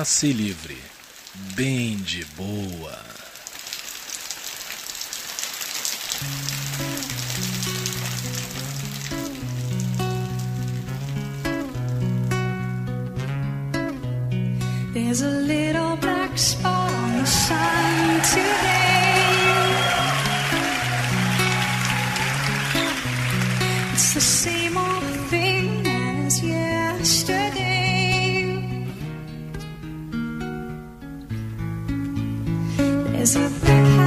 passe 0.04 0.34
livre, 0.34 0.76
bem 1.56 1.96
de 1.96 2.26
boa. 2.36 3.00
There's 14.94 15.22
a 15.22 15.30
little 15.30 15.96
black 15.96 16.38
spot 16.38 16.92
on 16.92 17.20
the 17.20 17.26
sun 17.26 18.22
today. 18.34 18.84
It's 23.94 24.14
the 24.16 24.20
same. 24.20 24.63
is 33.24 33.38
a 33.38 33.50
big 33.64 34.03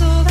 so 0.00 0.29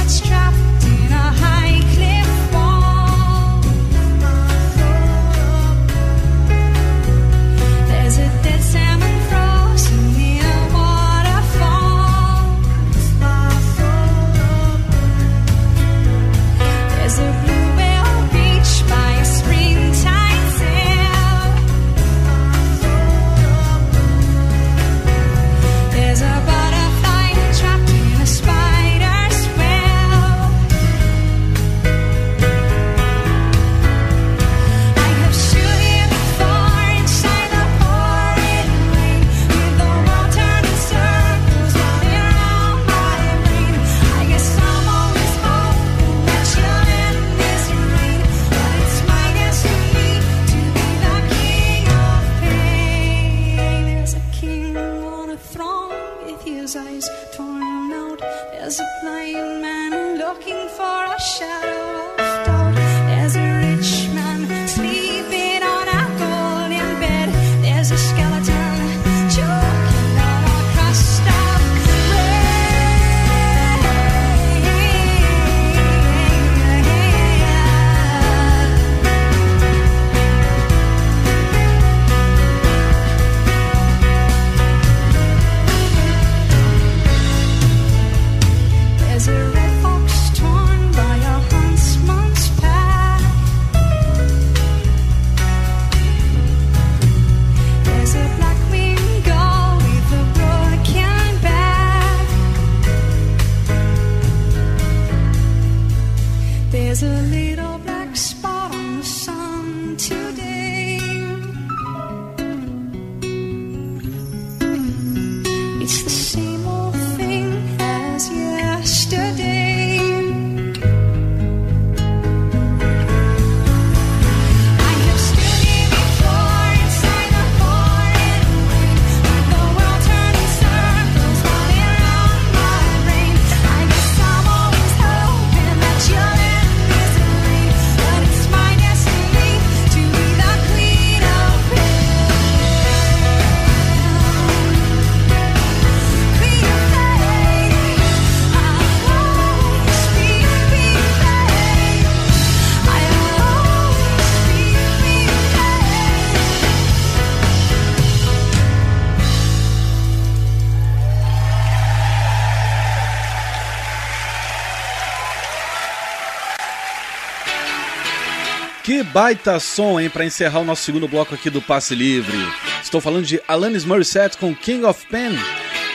baita 169.19 169.59
som, 169.59 169.99
hein, 169.99 170.09
para 170.09 170.23
encerrar 170.23 170.61
o 170.61 170.63
nosso 170.63 170.83
segundo 170.83 171.05
bloco 171.05 171.35
aqui 171.35 171.49
do 171.49 171.61
Passe 171.61 171.93
Livre. 171.93 172.37
Estou 172.81 173.01
falando 173.01 173.25
de 173.25 173.41
Alanis 173.49 173.83
Morissette 173.83 174.37
com 174.37 174.55
King 174.55 174.85
of 174.85 175.05
Pen, 175.07 175.37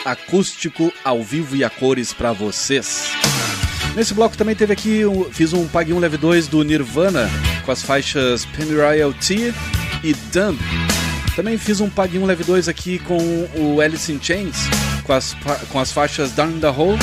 acústico 0.05 0.93
ao 1.03 1.23
vivo 1.23 1.57
e 1.57 1.65
a 1.65 1.71
cores 1.71 2.13
para 2.13 2.35
vocês. 2.35 3.09
Nesse 3.97 4.13
bloco 4.13 4.37
também 4.37 4.55
teve 4.55 4.75
aqui, 4.75 5.01
fiz 5.33 5.55
um 5.55 5.67
Pague 5.67 5.95
um 5.95 5.99
Leve 5.99 6.19
2 6.19 6.49
do 6.49 6.63
Nirvana 6.63 7.31
com 7.65 7.73
as 7.73 7.83
faixas 7.83 8.45
Penrial 8.45 9.15
T 9.15 9.55
e 10.03 10.13
Dumb. 10.31 10.59
Também 11.35 11.57
fiz 11.57 11.81
um 11.81 11.89
Pague 11.89 12.19
um 12.19 12.27
Leve 12.27 12.45
2 12.45 12.69
aqui 12.69 12.99
com 12.99 13.49
o 13.55 13.81
Alice 13.81 14.13
in 14.13 14.21
Chains 14.23 14.69
com 15.03 15.15
as, 15.15 15.35
com 15.73 15.81
as 15.81 15.91
faixas 15.91 16.31
Down 16.33 16.61
the 16.61 16.69
Hole 16.69 16.99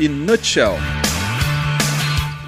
e 0.00 0.08
Nutshell. 0.08 0.78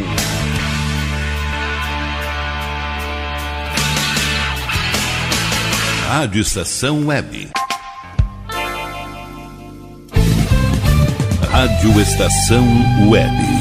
Rádio 6.14 6.42
Estação 6.42 7.08
Web. 7.08 7.50
Rádio 11.50 12.02
Estação 12.02 12.66
Web. 13.10 13.61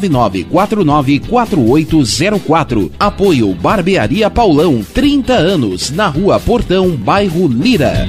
51999494804. 0.00 2.90
Apoio 2.98 3.54
Barbearia 3.54 4.30
Paulão, 4.30 4.82
30 4.94 5.34
anos, 5.34 5.90
na 5.90 6.08
Rua 6.08 6.40
Portão, 6.40 6.96
bairro 6.96 7.46
Lira. 7.46 8.08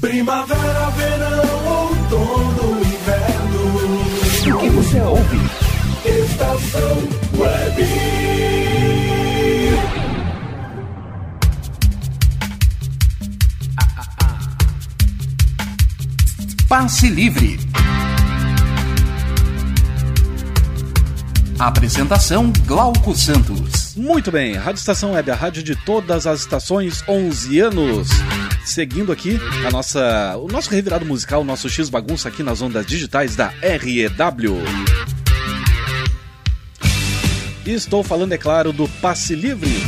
Primavera, 0.00 0.90
verão, 0.96 1.88
outono, 1.90 2.80
inverno. 2.80 4.56
O 4.56 4.58
que 4.60 4.68
você 4.70 5.00
ouve? 5.02 5.36
Estação 6.06 6.96
Web. 7.36 7.84
Passe 16.66 17.08
Livre. 17.10 17.67
Apresentação 21.58 22.52
Glauco 22.66 23.16
Santos. 23.16 23.96
Muito 23.96 24.30
bem, 24.30 24.54
Rádio 24.54 24.78
Estação 24.78 25.14
Web, 25.14 25.28
a 25.32 25.34
rádio 25.34 25.60
de 25.60 25.74
todas 25.74 26.24
as 26.24 26.38
estações, 26.40 27.02
11 27.08 27.58
anos. 27.58 28.08
Seguindo 28.64 29.10
aqui 29.10 29.40
a 29.66 29.70
nossa, 29.72 30.36
o 30.36 30.46
nosso 30.46 30.70
revirado 30.70 31.04
musical, 31.04 31.40
o 31.40 31.44
nosso 31.44 31.68
X 31.68 31.88
bagunça 31.88 32.28
aqui 32.28 32.44
nas 32.44 32.62
ondas 32.62 32.86
digitais 32.86 33.34
da 33.34 33.48
REW. 33.60 34.62
E 37.66 37.70
estou 37.72 38.04
falando, 38.04 38.32
é 38.32 38.38
claro, 38.38 38.72
do 38.72 38.86
Passe 38.86 39.34
Livre. 39.34 39.82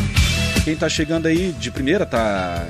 Quem 0.64 0.74
tá 0.74 0.88
chegando 0.88 1.26
aí 1.26 1.52
de 1.52 1.70
primeira 1.70 2.04
tá, 2.04 2.66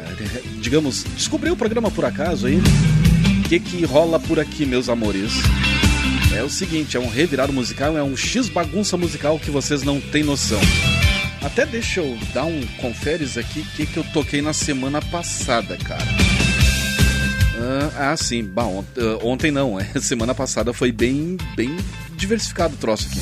digamos, 0.60 1.04
descobriu 1.16 1.54
o 1.54 1.56
programa 1.56 1.90
por 1.90 2.04
acaso 2.04 2.48
aí. 2.48 2.58
O 2.58 3.48
que 3.48 3.58
que 3.58 3.82
rola 3.86 4.20
por 4.20 4.38
aqui, 4.38 4.66
meus 4.66 4.90
amores? 4.90 5.32
É 6.36 6.42
o 6.42 6.48
seguinte, 6.50 6.96
é 6.96 7.00
um 7.00 7.08
revirado 7.08 7.52
musical, 7.52 7.96
é 7.98 8.02
um 8.02 8.16
X 8.16 8.48
bagunça 8.48 8.96
musical 8.96 9.38
que 9.38 9.50
vocês 9.50 9.82
não 9.82 10.00
têm 10.00 10.22
noção. 10.22 10.60
Até 11.42 11.66
deixa 11.66 12.00
eu 12.00 12.18
dar 12.32 12.44
um 12.44 12.60
conferes 12.78 13.36
aqui 13.36 13.64
que, 13.76 13.86
que 13.86 13.96
eu 13.96 14.04
toquei 14.12 14.40
na 14.40 14.52
semana 14.52 15.00
passada, 15.02 15.76
cara. 15.78 16.04
Ah, 17.96 18.12
ah, 18.12 18.16
sim, 18.16 18.42
ont- 18.56 18.86
ah, 18.98 19.18
ontem 19.26 19.50
não, 19.50 19.78
é, 19.78 19.84
semana 20.00 20.34
passada 20.34 20.72
foi 20.72 20.92
bem, 20.92 21.36
bem 21.56 21.76
diversificado 22.16 22.74
o 22.74 22.76
troço 22.78 23.08
aqui. 23.08 23.20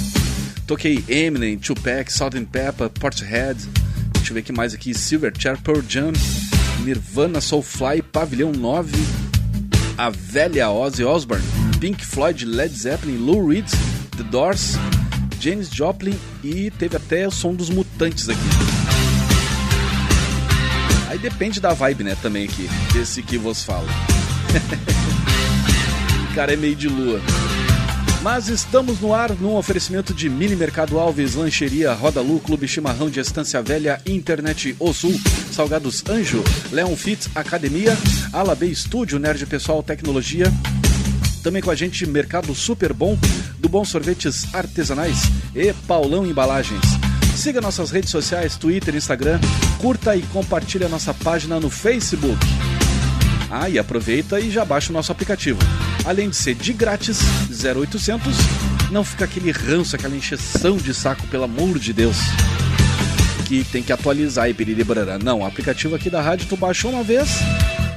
Toquei 0.66 1.02
Eminem, 1.08 1.56
Tupac, 1.58 2.10
and 2.36 2.44
Pepper, 2.44 2.90
Portishead, 2.90 3.58
deixa 4.14 4.30
eu 4.30 4.34
ver 4.34 4.42
que 4.42 4.52
mais 4.52 4.74
aqui, 4.74 4.92
Silverchair, 4.92 5.56
Pearl 5.62 5.80
Jam, 5.88 6.12
Nirvana, 6.84 7.40
Soulfly, 7.40 8.02
Pavilhão 8.02 8.52
9, 8.52 8.92
a 9.96 10.10
velha 10.10 10.68
Ozzy 10.70 11.04
Osbourne, 11.04 11.44
Pink 11.80 12.04
Floyd, 12.04 12.44
Led 12.44 12.74
Zeppelin, 12.74 13.18
Lou 13.18 13.46
Reed, 13.46 13.66
The 14.16 14.24
Doors, 14.24 14.74
James 15.40 15.70
Joplin 15.70 16.18
e 16.42 16.70
teve 16.72 16.96
até 16.96 17.26
o 17.26 17.30
som 17.30 17.54
dos 17.54 17.70
Mutantes 17.70 18.28
aqui. 18.28 18.40
Aí 21.08 21.18
depende 21.18 21.60
da 21.60 21.72
vibe, 21.72 22.04
né, 22.04 22.16
também 22.20 22.44
aqui, 22.44 22.68
desse 22.92 23.22
que 23.22 23.38
vos 23.38 23.62
falo. 23.62 23.86
o 26.30 26.34
cara 26.34 26.52
é 26.52 26.56
meio 26.56 26.74
de 26.74 26.88
lua. 26.88 27.20
Mas 28.22 28.48
estamos 28.48 29.00
no 29.00 29.14
ar 29.14 29.32
num 29.36 29.54
oferecimento 29.54 30.12
de 30.12 30.28
Mini 30.28 30.56
Mercado 30.56 30.98
Alves, 30.98 31.36
Lancheria, 31.36 31.92
Roda 31.92 32.20
Lu, 32.20 32.40
Clube 32.40 32.66
Chimarrão 32.66 33.08
de 33.08 33.20
Estância 33.20 33.62
Velha, 33.62 34.00
Internet 34.04 34.74
O 34.80 34.92
Sul, 34.92 35.14
Salgados 35.52 36.02
Anjo, 36.08 36.42
Leon 36.72 36.96
Fit, 36.96 37.30
Academia, 37.36 37.96
Alab 38.32 38.68
Estúdio, 38.68 39.20
Nerd 39.20 39.46
Pessoal 39.46 39.84
Tecnologia. 39.84 40.52
Também 41.42 41.62
com 41.62 41.70
a 41.70 41.74
gente 41.74 42.06
Mercado 42.06 42.54
Super 42.54 42.92
Bom, 42.92 43.18
do 43.58 43.68
Bom 43.68 43.84
Sorvetes 43.84 44.52
Artesanais 44.54 45.22
e 45.54 45.72
Paulão 45.86 46.26
Embalagens. 46.26 46.82
Siga 47.36 47.60
nossas 47.60 47.90
redes 47.90 48.10
sociais, 48.10 48.56
Twitter, 48.56 48.96
Instagram, 48.96 49.38
curta 49.78 50.16
e 50.16 50.22
compartilhe 50.22 50.84
a 50.84 50.88
nossa 50.88 51.14
página 51.14 51.60
no 51.60 51.70
Facebook. 51.70 52.44
Ah, 53.50 53.68
e 53.68 53.78
aproveita 53.78 54.40
e 54.40 54.50
já 54.50 54.64
baixa 54.64 54.90
o 54.90 54.92
nosso 54.92 55.12
aplicativo. 55.12 55.58
Além 56.04 56.28
de 56.28 56.36
ser 56.36 56.54
de 56.54 56.72
grátis, 56.72 57.20
0800, 57.48 58.36
não 58.90 59.04
fica 59.04 59.24
aquele 59.24 59.50
ranço, 59.50 59.96
aquela 59.96 60.16
encheção 60.16 60.76
de 60.76 60.92
saco, 60.92 61.26
pelo 61.28 61.44
amor 61.44 61.78
de 61.78 61.92
Deus. 61.92 62.16
Que 63.46 63.64
tem 63.64 63.82
que 63.82 63.92
atualizar 63.92 64.50
e 64.50 64.54
piriri. 64.54 64.84
Não, 65.22 65.40
o 65.40 65.46
aplicativo 65.46 65.94
aqui 65.94 66.10
da 66.10 66.20
rádio 66.20 66.46
tu 66.48 66.56
baixou 66.56 66.90
uma 66.90 67.02
vez, 67.02 67.38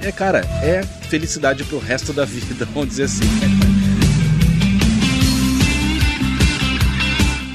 é 0.02 0.12
cara, 0.12 0.40
é 0.64 0.84
felicidade 0.84 1.64
pro 1.64 1.80
resto 1.80 2.12
da 2.14 2.26
vida, 2.26 2.66
vamos 2.74 2.90
dizer 2.90 3.04
assim. 3.04 3.26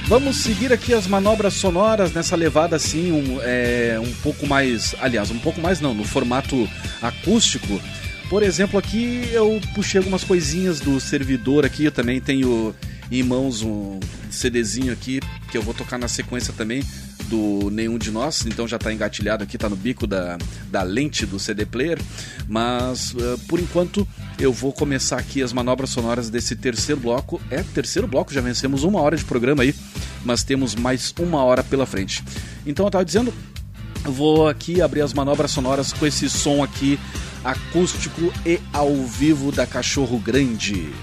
Vamos 0.07 0.37
seguir 0.37 0.71
aqui 0.71 0.93
as 0.93 1.05
manobras 1.05 1.55
sonoras 1.55 2.13
nessa 2.13 2.35
levada 2.35 2.77
assim, 2.77 3.11
um, 3.11 3.41
é, 3.41 3.99
um 3.99 4.13
pouco 4.23 4.47
mais. 4.47 4.95
Aliás, 5.01 5.29
um 5.31 5.39
pouco 5.39 5.59
mais 5.59 5.81
não, 5.81 5.93
no 5.93 6.05
formato 6.05 6.67
acústico. 7.01 7.81
Por 8.29 8.41
exemplo, 8.41 8.79
aqui 8.79 9.27
eu 9.31 9.59
puxei 9.75 9.99
algumas 9.99 10.23
coisinhas 10.23 10.79
do 10.79 10.99
servidor 10.99 11.65
aqui, 11.65 11.85
eu 11.85 11.91
também 11.91 12.21
tenho 12.21 12.73
em 13.11 13.23
mãos 13.23 13.61
um 13.61 13.99
CDzinho 14.29 14.93
aqui 14.93 15.19
que 15.49 15.57
eu 15.57 15.61
vou 15.61 15.73
tocar 15.73 15.97
na 15.97 16.07
sequência 16.07 16.53
também 16.55 16.83
do 17.27 17.69
Nenhum 17.69 17.97
de 17.97 18.11
Nós, 18.11 18.45
então 18.45 18.67
já 18.67 18.77
tá 18.77 18.91
engatilhado 18.93 19.43
aqui, 19.43 19.57
tá 19.57 19.69
no 19.69 19.75
bico 19.75 20.07
da, 20.07 20.37
da 20.69 20.81
lente 20.81 21.25
do 21.25 21.39
CD 21.39 21.65
player, 21.65 21.99
mas 22.47 23.13
eh, 23.17 23.37
por 23.47 23.59
enquanto 23.59 24.07
eu 24.39 24.53
vou 24.53 24.71
começar 24.71 25.17
aqui 25.17 25.41
as 25.41 25.51
manobras 25.51 25.89
sonoras 25.89 26.29
desse 26.29 26.55
terceiro 26.55 27.01
bloco. 27.01 27.41
É, 27.49 27.63
terceiro 27.63 28.07
bloco, 28.07 28.33
já 28.33 28.41
vencemos 28.41 28.83
uma 28.83 29.01
hora 29.01 29.17
de 29.17 29.25
programa 29.25 29.63
aí, 29.63 29.73
mas 30.23 30.43
temos 30.43 30.75
mais 30.75 31.13
uma 31.19 31.43
hora 31.43 31.63
pela 31.63 31.85
frente. 31.85 32.23
Então 32.65 32.85
eu 32.85 32.91
tava 32.91 33.05
dizendo, 33.05 33.33
vou 34.03 34.47
aqui 34.47 34.81
abrir 34.81 35.01
as 35.01 35.13
manobras 35.13 35.51
sonoras 35.51 35.91
com 35.91 36.05
esse 36.05 36.29
som 36.29 36.63
aqui 36.63 36.99
acústico 37.43 38.33
e 38.45 38.59
ao 38.73 38.93
vivo 39.05 39.51
da 39.51 39.65
Cachorro 39.65 40.19
Grande. 40.19 40.93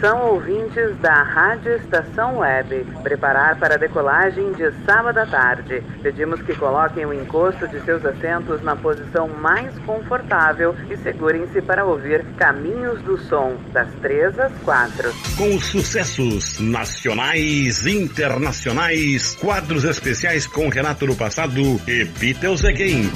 Atenção 0.00 0.30
ouvintes 0.30 0.96
da 1.00 1.22
Rádio 1.22 1.76
Estação 1.76 2.38
Web. 2.38 2.86
Preparar 3.02 3.58
para 3.58 3.74
a 3.74 3.76
decolagem 3.76 4.50
de 4.52 4.72
sábado 4.86 5.18
à 5.18 5.26
tarde. 5.26 5.82
Pedimos 6.02 6.40
que 6.40 6.56
coloquem 6.56 7.04
o 7.04 7.12
encosto 7.12 7.68
de 7.68 7.78
seus 7.82 8.02
assentos 8.06 8.62
na 8.62 8.74
posição 8.74 9.28
mais 9.28 9.78
confortável 9.80 10.74
e 10.88 10.96
segurem-se 10.96 11.60
para 11.60 11.84
ouvir 11.84 12.24
Caminhos 12.38 13.02
do 13.02 13.18
Som, 13.18 13.58
das 13.74 13.92
3 13.96 14.38
às 14.38 14.52
4. 14.60 15.12
Com 15.36 15.60
sucessos 15.60 16.58
nacionais, 16.58 17.86
internacionais, 17.86 19.34
quadros 19.34 19.84
especiais 19.84 20.46
com 20.46 20.70
Renato 20.70 21.06
no 21.06 21.14
passado 21.14 21.60
e 21.86 22.06
Beatles 22.06 22.64
Again. 22.64 23.10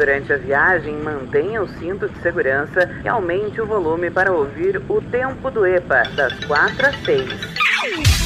Durante 0.00 0.32
a 0.32 0.38
viagem, 0.38 0.94
mantenha 0.94 1.60
o 1.60 1.68
cinto 1.78 2.08
de 2.08 2.18
segurança 2.22 2.88
e 3.04 3.06
aumente 3.06 3.60
o 3.60 3.66
volume 3.66 4.10
para 4.10 4.32
ouvir 4.32 4.80
o 4.88 4.98
tempo 5.02 5.50
do 5.50 5.66
EPA, 5.66 6.04
das 6.16 6.42
4 6.46 6.86
às 6.86 6.96
6. 7.04 7.28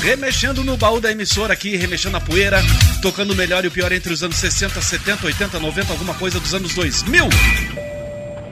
Remexendo 0.00 0.62
no 0.62 0.76
baú 0.76 1.00
da 1.00 1.10
emissora 1.10 1.52
aqui, 1.52 1.74
remexendo 1.74 2.16
a 2.16 2.20
poeira, 2.20 2.60
tocando 3.02 3.32
o 3.32 3.34
melhor 3.34 3.64
e 3.64 3.66
o 3.66 3.72
pior 3.72 3.90
entre 3.90 4.12
os 4.12 4.22
anos 4.22 4.36
60, 4.36 4.80
70, 4.80 5.26
80, 5.26 5.58
90, 5.58 5.92
alguma 5.92 6.14
coisa 6.14 6.38
dos 6.38 6.54
anos 6.54 6.76
2000. 6.76 7.24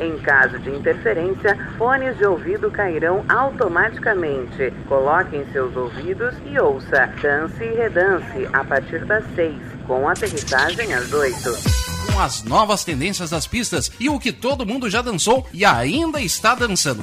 Em 0.01 0.19
caso 0.19 0.59
de 0.59 0.71
interferência, 0.71 1.57
fones 1.79 2.19
de 2.19 2.27
ouvido 2.27 2.73
cairão 2.73 3.25
automaticamente. 3.29 4.73
Coloque 4.89 5.37
em 5.37 5.47
seus 5.53 5.77
ouvidos 5.77 6.35
e 6.45 6.59
ouça 6.59 7.09
Dance 7.23 7.63
e 7.63 7.73
Redance 7.73 8.49
a 8.53 8.65
partir 8.65 9.05
das 9.05 9.25
6, 9.37 9.55
com 9.87 10.09
aterrissagem 10.09 10.93
às 10.93 11.13
8. 11.13 11.82
Com 12.13 12.21
as 12.21 12.43
novas 12.43 12.85
tendências 12.85 13.31
das 13.31 13.47
pistas 13.47 13.91
e 13.99 14.11
o 14.11 14.19
que 14.19 14.33
todo 14.33 14.67
mundo 14.67 14.91
já 14.91 15.01
dançou 15.01 15.47
e 15.53 15.65
ainda 15.65 16.21
está 16.21 16.55
dançando. 16.55 17.03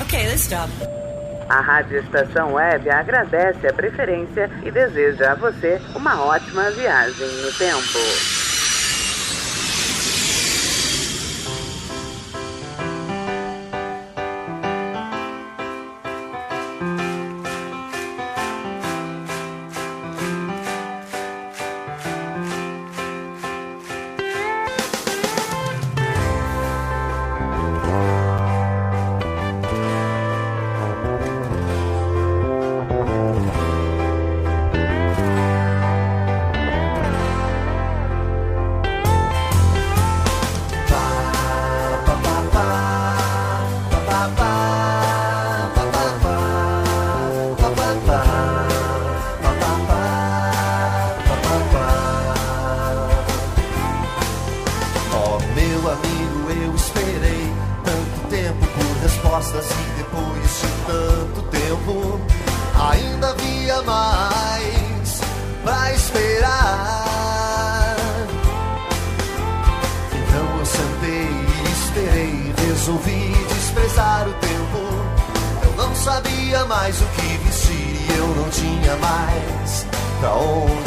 Ok, 0.00 0.18
let's 0.26 0.42
stop. 0.42 0.68
A 1.48 1.60
Rádio 1.60 2.00
Estação 2.00 2.54
Web 2.54 2.90
agradece 2.90 3.64
a 3.68 3.72
preferência 3.72 4.50
e 4.64 4.70
deseja 4.72 5.32
a 5.32 5.34
você 5.36 5.80
uma 5.94 6.20
ótima 6.20 6.68
viagem 6.72 7.28
no 7.42 7.52
tempo. 7.52 8.45
Tinha 78.56 78.96
mais 78.96 79.86
pra 80.18 80.34
onde 80.34 80.85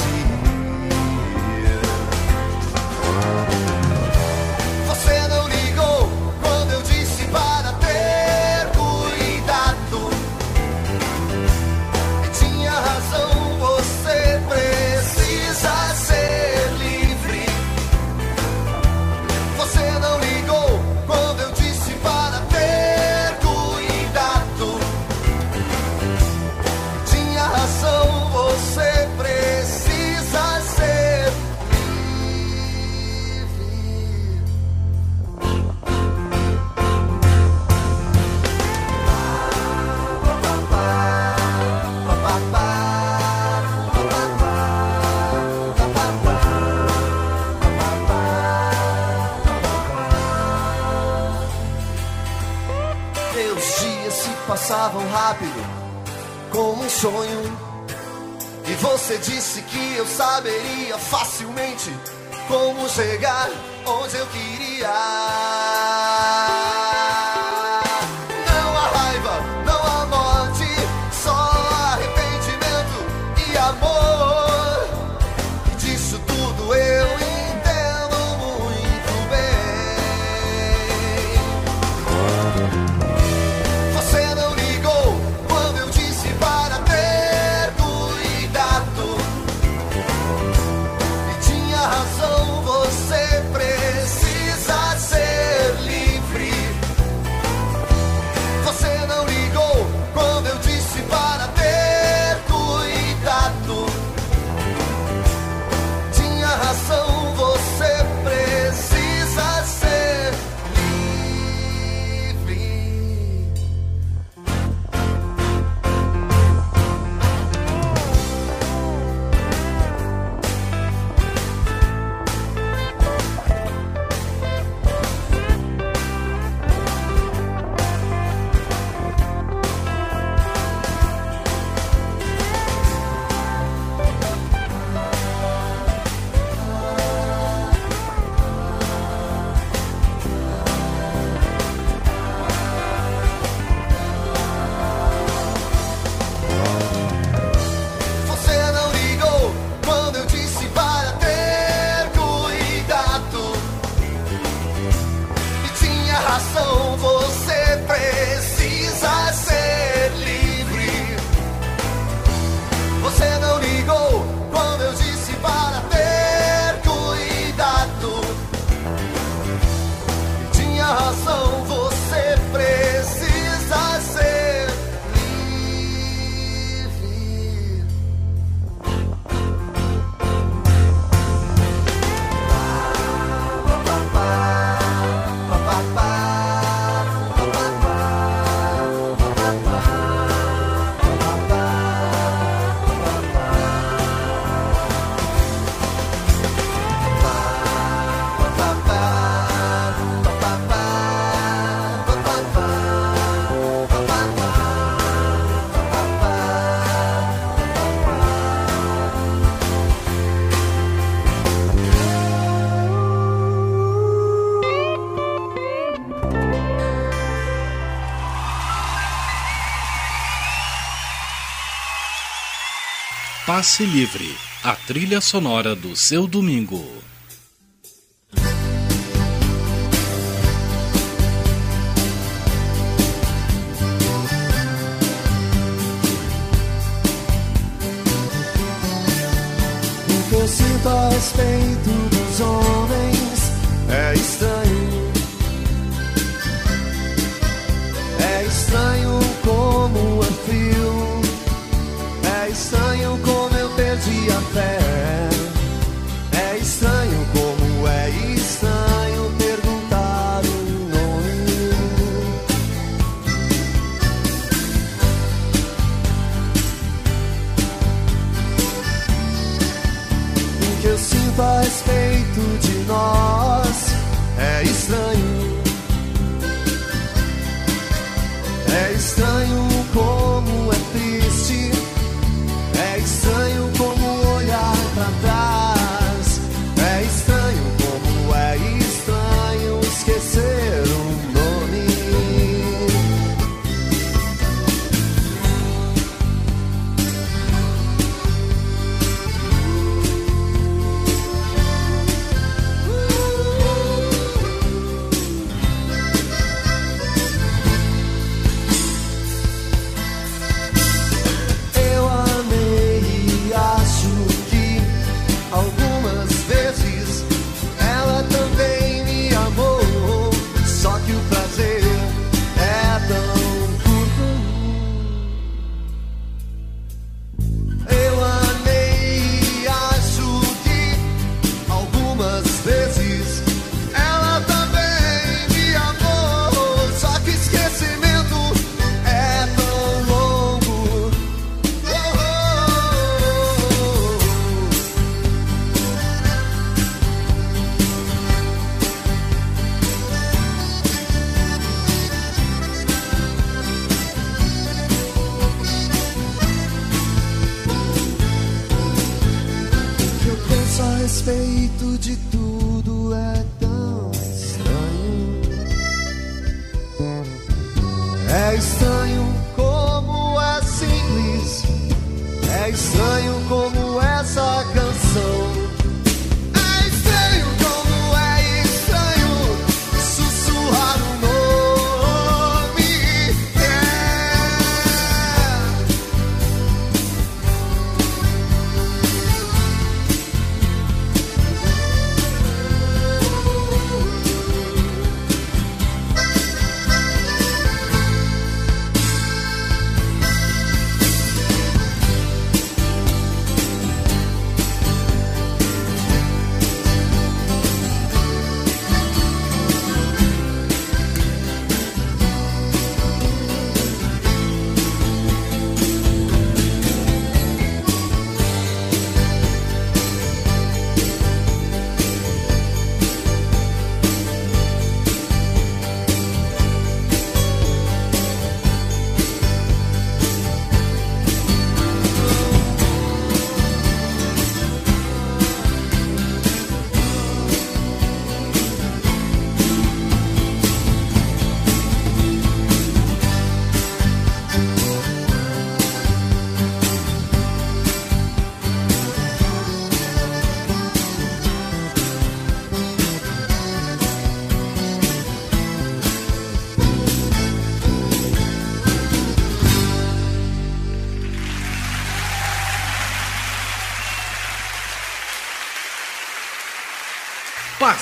Passe 223.60 223.84
Livre, 223.84 224.38
a 224.64 224.74
trilha 224.74 225.20
sonora 225.20 225.76
do 225.76 225.94
seu 225.94 226.26
domingo. 226.26 226.99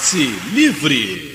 Passe 0.08 0.30
Livre. 0.54 1.27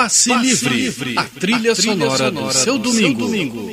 Passe, 0.00 0.30
Passe 0.30 0.46
livre. 0.46 0.74
livre. 0.74 1.18
A 1.18 1.24
trilha, 1.24 1.72
a 1.72 1.74
trilha 1.74 1.74
sonora, 1.74 2.16
sonora, 2.16 2.46
do 2.46 2.58
seu 2.58 2.78
domingo. 2.78 3.18
Seu 3.20 3.28
domingo. 3.28 3.69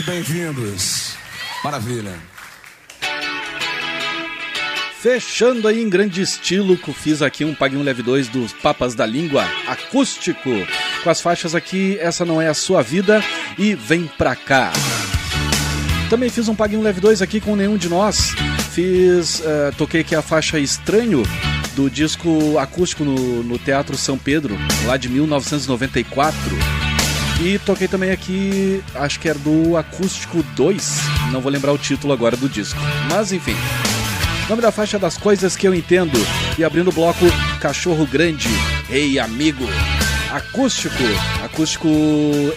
Muito 0.00 0.06
bem-vindos. 0.06 1.14
Maravilha. 1.62 2.14
Fechando 5.00 5.66
aí 5.68 5.82
em 5.82 5.88
grande 5.88 6.20
estilo, 6.20 6.76
fiz 6.94 7.22
aqui 7.22 7.44
um 7.44 7.54
Pague 7.54 7.76
um 7.76 7.82
Leve 7.82 8.02
2 8.02 8.28
dos 8.28 8.52
Papas 8.52 8.94
da 8.94 9.04
Língua 9.06 9.44
acústico. 9.66 10.50
Com 11.02 11.10
as 11.10 11.20
faixas 11.20 11.54
aqui, 11.54 11.98
essa 11.98 12.24
não 12.24 12.40
é 12.40 12.48
a 12.48 12.54
sua 12.54 12.82
vida 12.82 13.22
e 13.58 13.74
vem 13.74 14.06
pra 14.06 14.36
cá. 14.36 14.72
Também 16.08 16.28
fiz 16.28 16.48
um 16.48 16.54
Pague 16.54 16.76
um 16.76 16.82
Leve 16.82 17.00
2 17.00 17.22
aqui 17.22 17.40
com 17.40 17.56
nenhum 17.56 17.76
de 17.76 17.88
nós. 17.88 18.34
Fiz, 18.72 19.42
eh, 19.44 19.72
toquei 19.76 20.02
aqui 20.02 20.14
a 20.14 20.22
faixa 20.22 20.58
Estranho 20.58 21.22
do 21.74 21.90
disco 21.90 22.58
acústico 22.58 23.04
no, 23.04 23.42
no 23.42 23.58
Teatro 23.58 23.96
São 23.96 24.18
Pedro, 24.18 24.56
lá 24.86 24.96
de 24.96 25.08
1994. 25.08 26.79
E 27.42 27.58
toquei 27.58 27.88
também 27.88 28.10
aqui, 28.10 28.82
acho 28.94 29.18
que 29.18 29.28
era 29.28 29.38
do 29.38 29.76
Acústico 29.76 30.42
2, 30.54 31.00
não 31.32 31.40
vou 31.40 31.50
lembrar 31.50 31.72
o 31.72 31.78
título 31.78 32.12
agora 32.12 32.36
do 32.36 32.48
disco. 32.48 32.78
Mas 33.08 33.32
enfim, 33.32 33.56
nome 34.48 34.60
da 34.60 34.70
faixa 34.70 34.98
das 34.98 35.16
coisas 35.16 35.56
que 35.56 35.66
eu 35.66 35.74
entendo. 35.74 36.18
E 36.58 36.64
abrindo 36.64 36.88
o 36.88 36.92
bloco 36.92 37.24
Cachorro 37.60 38.06
Grande, 38.06 38.48
Ei 38.90 39.18
Amigo. 39.18 39.64
Acústico, 40.30 41.02
acústico 41.42 41.88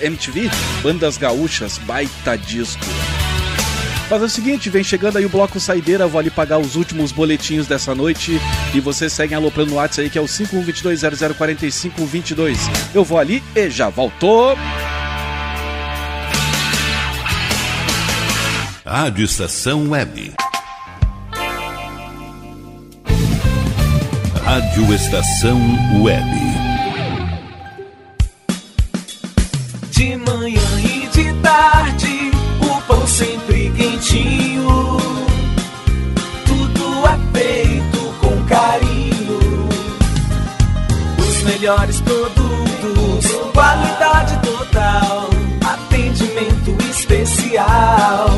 MTV, 0.01 0.49
bandas 0.83 1.17
gaúchas, 1.17 1.77
baita 1.77 2.37
disco. 2.37 2.85
Fazer 4.13 4.25
o 4.25 4.29
seguinte, 4.29 4.69
vem 4.69 4.83
chegando 4.83 5.17
aí 5.17 5.25
o 5.25 5.29
bloco 5.29 5.59
Saideira, 5.59 6.05
vou 6.05 6.19
ali 6.19 6.29
pagar 6.29 6.59
os 6.59 6.75
últimos 6.75 7.11
boletinhos 7.11 7.65
dessa 7.65 7.95
noite 7.95 8.39
e 8.71 8.79
vocês 8.79 9.11
seguem 9.11 9.35
aloprando 9.35 9.71
no 9.71 9.77
WhatsApp 9.77 10.03
aí 10.03 10.09
que 10.11 10.19
é 10.19 10.21
o 10.21 10.25
5122004522. 10.25 12.59
Eu 12.93 13.03
vou 13.03 13.17
ali 13.17 13.41
e 13.55 13.71
já 13.71 13.89
volto. 13.89 14.55
Rádio 18.85 19.25
Estação 19.25 19.89
Web. 19.89 20.35
Rádio 24.43 24.93
Estação 24.93 25.59
Web. 26.03 26.23
De 29.89 30.15
manhã 30.17 30.61
e 30.83 31.07
de 31.07 31.33
tarde, 31.41 32.29
o 32.61 32.79
pão 32.83 33.07
sempre 33.07 33.32
quentinho. 34.03 34.97
Tudo 36.45 37.07
é 37.07 37.37
feito 37.37 37.99
com 38.19 38.43
carinho. 38.45 39.69
Os 41.17 41.43
melhores 41.43 42.01
produtos, 42.01 43.31
qualidade 43.53 44.37
total, 44.41 45.29
atendimento 45.65 46.75
especial. 46.91 48.37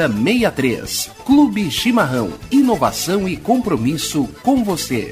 7063. 0.07 1.11
Clube 1.25 1.69
Chimarrão. 1.69 2.33
Inovação 2.49 3.27
e 3.27 3.37
compromisso 3.37 4.27
com 4.41 4.63
você. 4.63 5.11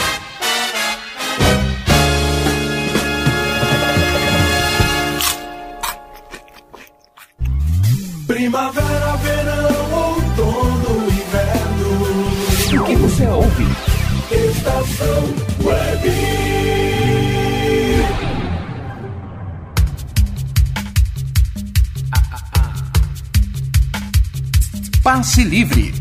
Passe 25.21 25.43
Livre. 25.43 25.93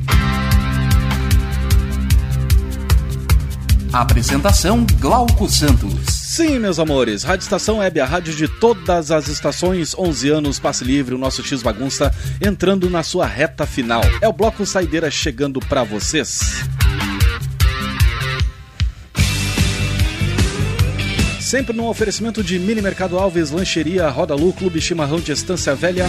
Apresentação 3.93 4.87
Glauco 4.99 5.47
Santos. 5.47 5.93
Sim, 6.07 6.59
meus 6.59 6.79
amores, 6.79 7.23
Rádio 7.23 7.43
Estação 7.43 7.81
Web, 7.81 8.01
a 8.01 8.07
rádio 8.07 8.35
de 8.35 8.49
todas 8.49 9.11
as 9.11 9.29
estações, 9.29 9.95
11 9.95 10.31
anos, 10.31 10.59
passe 10.59 10.85
livre, 10.85 11.15
o 11.15 11.19
nosso 11.19 11.45
X 11.45 11.63
Bagunça 11.63 12.11
entrando 12.41 12.89
na 12.89 13.03
sua 13.03 13.27
reta 13.27 13.67
final. 13.67 14.01
É 14.23 14.27
o 14.27 14.33
Bloco 14.33 14.65
Saideira 14.65 15.11
chegando 15.11 15.61
pra 15.61 15.85
vocês. 15.85 16.65
Sempre 21.51 21.77
num 21.77 21.89
oferecimento 21.89 22.45
de 22.45 22.61
Mini 22.61 22.81
Mercado 22.81 23.19
Alves, 23.19 23.51
Lancheria, 23.51 24.09
Roda 24.09 24.37
Lu, 24.37 24.53
Clube 24.53 24.81
Chimarrão 24.81 25.19
de 25.19 25.33
Estância 25.33 25.75
Velha, 25.75 26.07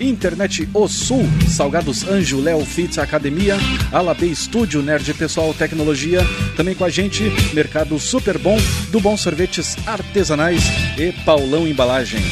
Internet 0.00 0.68
O 0.72 0.86
Sul, 0.86 1.24
Salgados 1.48 2.06
Anjo, 2.06 2.40
Léo 2.40 2.64
Fitz 2.64 2.96
Academia, 2.98 3.56
Alab 3.90 4.24
Estúdio, 4.24 4.82
Nerd 4.82 5.12
Pessoal 5.14 5.52
Tecnologia, 5.52 6.20
também 6.56 6.76
com 6.76 6.84
a 6.84 6.88
gente, 6.88 7.24
Mercado 7.52 7.98
Super 7.98 8.38
Bom, 8.38 8.56
do 8.92 9.00
Bom 9.00 9.16
Sorvetes 9.16 9.76
Artesanais 9.84 10.62
e 10.96 11.10
Paulão 11.24 11.66
Embalagens. 11.66 12.22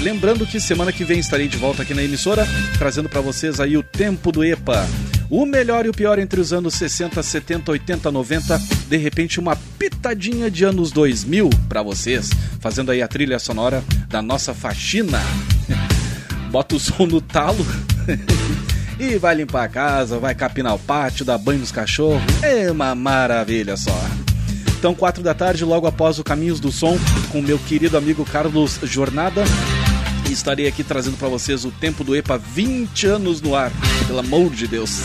Lembrando 0.00 0.46
que 0.46 0.58
semana 0.58 0.94
que 0.94 1.04
vem 1.04 1.18
estarei 1.18 1.46
de 1.46 1.58
volta 1.58 1.82
aqui 1.82 1.92
na 1.92 2.02
emissora, 2.02 2.46
trazendo 2.78 3.10
para 3.10 3.20
vocês 3.20 3.60
aí 3.60 3.76
o 3.76 3.82
Tempo 3.82 4.32
do 4.32 4.42
EPA. 4.42 4.88
O 5.34 5.46
melhor 5.46 5.86
e 5.86 5.88
o 5.88 5.94
pior 5.94 6.18
entre 6.18 6.38
os 6.42 6.52
anos 6.52 6.74
60, 6.74 7.22
70, 7.22 7.72
80, 7.72 8.10
90, 8.10 8.62
de 8.86 8.98
repente 8.98 9.40
uma 9.40 9.56
pitadinha 9.56 10.50
de 10.50 10.62
anos 10.62 10.92
2000 10.92 11.48
para 11.70 11.82
vocês, 11.82 12.28
fazendo 12.60 12.90
aí 12.90 13.00
a 13.00 13.08
trilha 13.08 13.38
sonora 13.38 13.82
da 14.08 14.20
nossa 14.20 14.52
faxina. 14.52 15.18
Bota 16.52 16.76
o 16.76 16.78
som 16.78 17.06
no 17.06 17.18
talo 17.18 17.64
e 19.00 19.16
vai 19.16 19.34
limpar 19.34 19.64
a 19.64 19.68
casa, 19.68 20.18
vai 20.18 20.34
capinar 20.34 20.74
o 20.74 20.78
pátio, 20.78 21.24
dar 21.24 21.38
banho 21.38 21.60
nos 21.60 21.72
cachorros. 21.72 22.22
É 22.42 22.70
uma 22.70 22.94
maravilha 22.94 23.74
só. 23.74 23.98
Então, 24.78 24.94
quatro 24.94 25.22
da 25.22 25.32
tarde, 25.32 25.64
logo 25.64 25.86
após 25.86 26.18
o 26.18 26.24
Caminhos 26.24 26.60
do 26.60 26.70
Som, 26.70 26.98
com 27.30 27.40
meu 27.40 27.58
querido 27.58 27.96
amigo 27.96 28.22
Carlos 28.26 28.78
Jornada. 28.82 29.44
Estarei 30.30 30.66
aqui 30.66 30.82
trazendo 30.82 31.16
para 31.16 31.28
vocês 31.28 31.64
o 31.64 31.70
tempo 31.70 32.02
do 32.02 32.16
EPA 32.16 32.38
20 32.38 33.06
anos 33.06 33.40
no 33.40 33.54
ar. 33.54 33.70
Pelo 34.06 34.18
amor 34.18 34.50
de 34.50 34.66
Deus. 34.66 35.00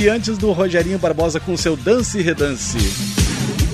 E 0.00 0.08
antes 0.08 0.38
do 0.38 0.52
Rogerinho 0.52 0.96
Barbosa 0.96 1.40
com 1.40 1.56
seu 1.56 1.76
Dance 1.76 2.16
e 2.16 2.22
Redance. 2.22 2.78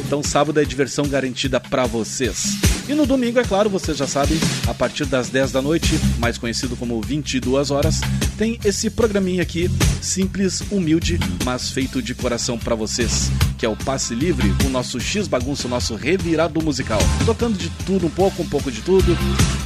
Então, 0.07 0.23
sábado 0.23 0.59
é 0.59 0.65
diversão 0.65 1.07
garantida 1.07 1.61
para 1.61 1.85
vocês. 1.85 2.57
E 2.89 2.95
no 2.95 3.05
domingo, 3.05 3.39
é 3.39 3.45
claro, 3.45 3.69
vocês 3.69 3.99
já 3.99 4.07
sabem, 4.07 4.39
a 4.67 4.73
partir 4.73 5.05
das 5.05 5.29
10 5.29 5.53
da 5.53 5.61
noite, 5.61 6.01
mais 6.19 6.39
conhecido 6.39 6.77
como 6.77 6.99
22 7.03 7.71
horas, 7.71 8.01
tem 8.39 8.59
esse 8.65 8.89
programinha 8.89 9.43
aqui, 9.43 9.71
simples, 10.01 10.63
humilde, 10.71 11.21
mas 11.45 11.69
feito 11.69 12.01
de 12.01 12.15
coração 12.15 12.59
para 12.59 12.75
vocês, 12.75 13.31
que 13.59 13.67
é 13.67 13.69
o 13.69 13.77
Passe 13.77 14.15
Livre, 14.15 14.51
o 14.65 14.71
nosso 14.71 14.99
X 14.99 15.29
Bagunça, 15.29 15.67
o 15.67 15.71
nosso 15.71 15.95
revirado 15.95 16.63
musical. 16.63 17.01
Tocando 17.27 17.59
de 17.59 17.69
tudo 17.85 18.07
um 18.07 18.11
pouco, 18.11 18.43
um 18.43 18.49
pouco 18.49 18.73
de 18.73 18.81
tudo, 18.81 19.15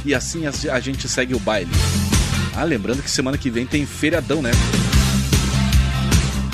e 0.03 0.13
assim 0.13 0.41
a 0.45 0.79
gente 0.81 1.07
segue 1.07 1.33
o 1.33 1.39
baile. 1.39 1.71
Ah, 2.53 2.65
lembrando 2.65 3.01
que 3.01 3.09
semana 3.09 3.37
que 3.37 3.49
vem 3.49 3.65
tem 3.65 3.85
feriadão, 3.85 4.41
né? 4.41 4.51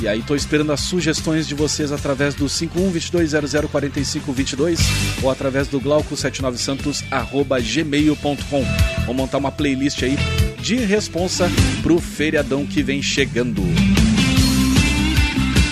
E 0.02 0.08
aí 0.08 0.22
tô 0.22 0.36
esperando 0.36 0.72
as 0.72 0.82
sugestões 0.82 1.48
de 1.48 1.56
vocês 1.56 1.92
através 1.92 2.36
do 2.36 2.46
5122004522 2.46 4.80
ou 5.24 5.32
através 5.32 5.68
do 5.68 5.80
glauco79santos@gmail.com. 5.80 8.66
Vou 9.06 9.16
montar 9.16 9.38
uma 9.38 9.52
playlist 9.52 10.04
aí 10.04 10.18
de 10.60 10.76
responsa 10.76 11.50
pro 11.82 12.00
feriadão 12.00 12.66
que 12.66 12.84
vem 12.84 13.02
chegando. 13.02 13.64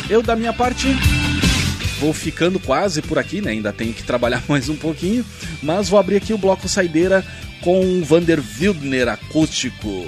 Eu 0.10 0.22
da 0.22 0.36
minha 0.36 0.52
parte 0.54 0.88
vou 2.00 2.14
ficando 2.14 2.60
quase 2.60 3.02
por 3.02 3.18
aqui, 3.18 3.42
né? 3.42 3.52
Ainda 3.52 3.74
tenho 3.74 3.94
que 3.94 4.04
trabalhar 4.04 4.44
mais 4.48 4.70
um 4.70 4.76
pouquinho, 4.76 5.26
mas 5.62 5.90
vou 5.90 6.00
abrir 6.00 6.18
aqui 6.18 6.34
o 6.34 6.38
bloco 6.38 6.68
saideira 6.68 7.26
com 7.62 8.04
Vander 8.04 8.42
Wildner 8.60 9.10
acústico. 9.10 10.06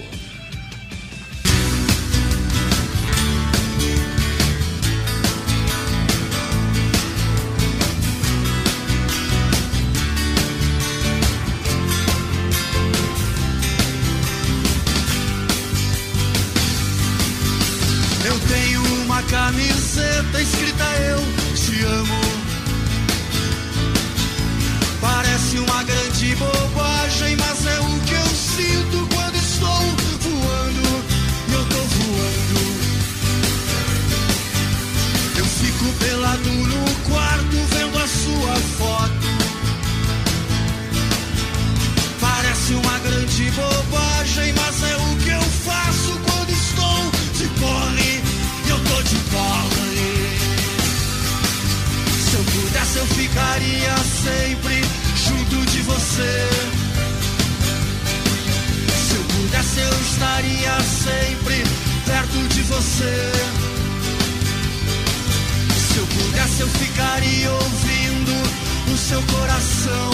Seu 68.97 69.21
coração. 69.23 70.11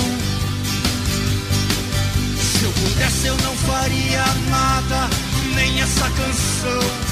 Se 2.39 2.63
eu 2.63 2.71
pudesse, 2.71 3.27
eu 3.27 3.37
não 3.37 3.55
faria 3.57 4.25
nada, 4.49 5.09
nem 5.55 5.81
essa 5.81 6.09
canção. 6.09 7.10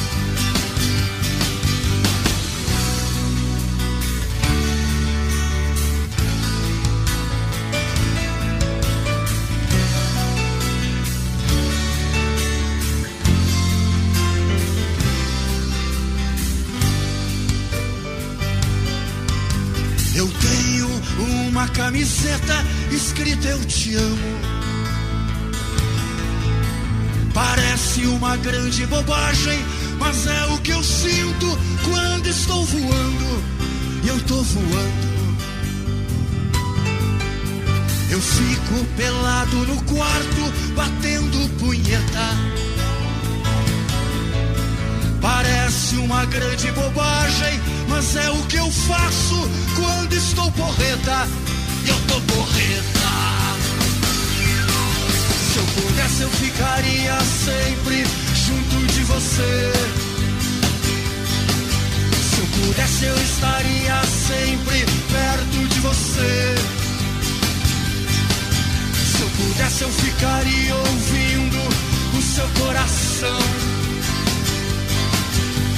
Camiseta 21.80 22.56
escrita 22.92 23.48
Eu 23.48 23.64
te 23.64 23.96
amo. 23.96 24.40
Parece 27.34 28.06
uma 28.06 28.36
grande 28.36 28.86
bobagem, 28.86 29.58
mas 29.98 30.28
é 30.28 30.46
o 30.48 30.58
que 30.58 30.72
eu 30.72 30.84
sinto 30.84 31.58
quando 31.86 32.28
estou 32.28 32.66
voando. 32.66 33.44
E 34.04 34.08
eu 34.10 34.20
tô 34.24 34.44
voando. 34.44 35.10
Eu 38.12 38.22
fico 38.22 38.86
pelado 38.98 39.56
no 39.66 39.82
quarto, 39.84 40.54
batendo 40.76 41.50
punheta. 41.60 42.28
Parece 45.22 45.96
uma 45.96 46.26
grande 46.26 46.70
bobagem, 46.74 47.62
mas 47.88 48.18
é 48.18 48.30
o 48.32 48.44
que 48.48 48.58
eu 48.58 48.70
faço 48.70 49.50
quando 49.78 50.12
estou 50.12 50.52
porreta. 50.52 51.49
Eu 51.90 52.00
tô 52.08 52.22
porreta. 52.34 53.10
Se 55.52 55.58
eu 55.58 55.66
pudesse, 55.76 56.22
eu 56.22 56.30
ficaria 56.30 57.18
sempre 57.46 58.04
junto 58.46 58.94
de 58.94 59.04
você. 59.06 59.74
Se 62.30 62.40
eu 62.40 62.48
pudesse, 62.58 63.06
eu 63.06 63.16
estaria 63.16 64.02
sempre 64.28 64.86
perto 65.12 65.68
de 65.68 65.80
você. 65.80 66.56
Se 69.12 69.22
eu 69.22 69.30
pudesse, 69.32 69.82
eu 69.82 69.90
ficaria 69.90 70.76
ouvindo 70.76 71.62
o 72.18 72.22
seu 72.22 72.48
coração. 72.64 73.40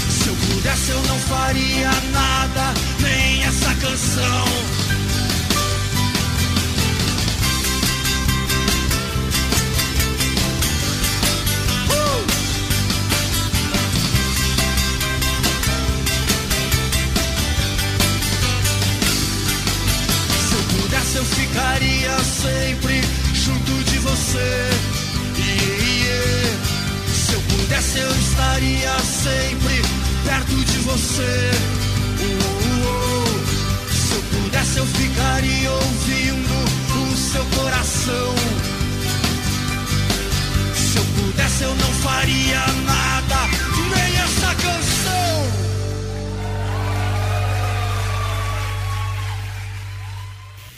Se 0.10 0.28
eu 0.28 0.36
pudesse, 0.36 0.92
eu 0.92 1.02
não 1.04 1.20
faria 1.20 1.92
nada, 2.12 2.74
nem 3.00 3.44
essa 3.44 3.74
canção. 3.76 4.81
Ficaria 21.52 22.18
sempre 22.24 23.02
junto 23.34 23.84
de 23.84 24.00
você. 24.00 24.70
Yeah, 25.38 25.84
yeah. 25.84 26.58
Se 27.14 27.34
eu 27.34 27.42
pudesse, 27.42 28.00
eu 28.00 28.12
estaria 28.12 29.00
sempre 29.00 29.82
perto 30.24 30.56
de 30.56 30.78
você. 30.80 31.52
Uh, 32.20 32.24
uh, 32.24 32.88
uh. 32.88 33.92
Se 33.92 34.14
eu 34.14 34.22
pudesse, 34.32 34.78
eu 34.78 34.86
ficaria 34.86 35.72
ouvindo 35.72 37.12
o 37.12 37.18
seu 37.18 37.46
coração. 37.46 38.36
Se 40.76 40.98
eu 40.98 41.04
pudesse, 41.04 41.64
eu 41.64 41.76
não 41.76 41.94
faria 41.96 42.66
nada, 42.86 43.50
nem 43.90 44.18
essa 44.18 44.56
canção. 44.56 45.31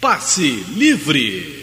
Passe 0.04 0.66
livre. 0.76 1.63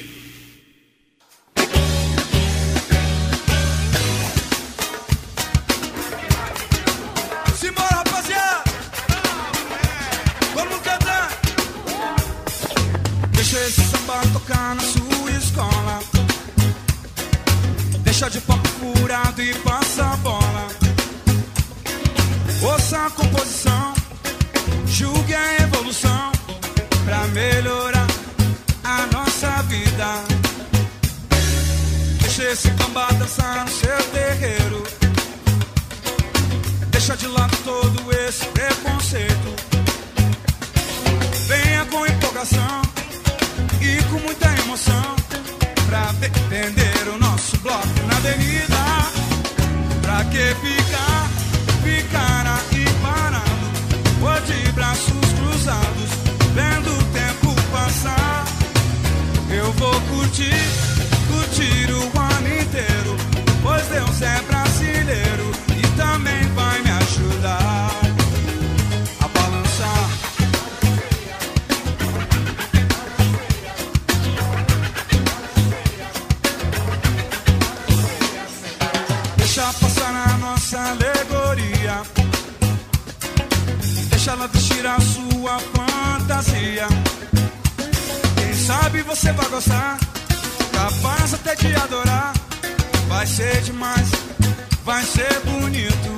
Sabe 89.00 89.16
você 89.16 89.32
vai 89.32 89.48
gostar, 89.48 89.98
capaz 90.72 91.32
até 91.32 91.54
de 91.54 91.74
adorar. 91.74 92.34
Vai 93.08 93.26
ser 93.26 93.62
demais, 93.62 94.10
vai 94.84 95.02
ser 95.04 95.40
bonito. 95.40 96.10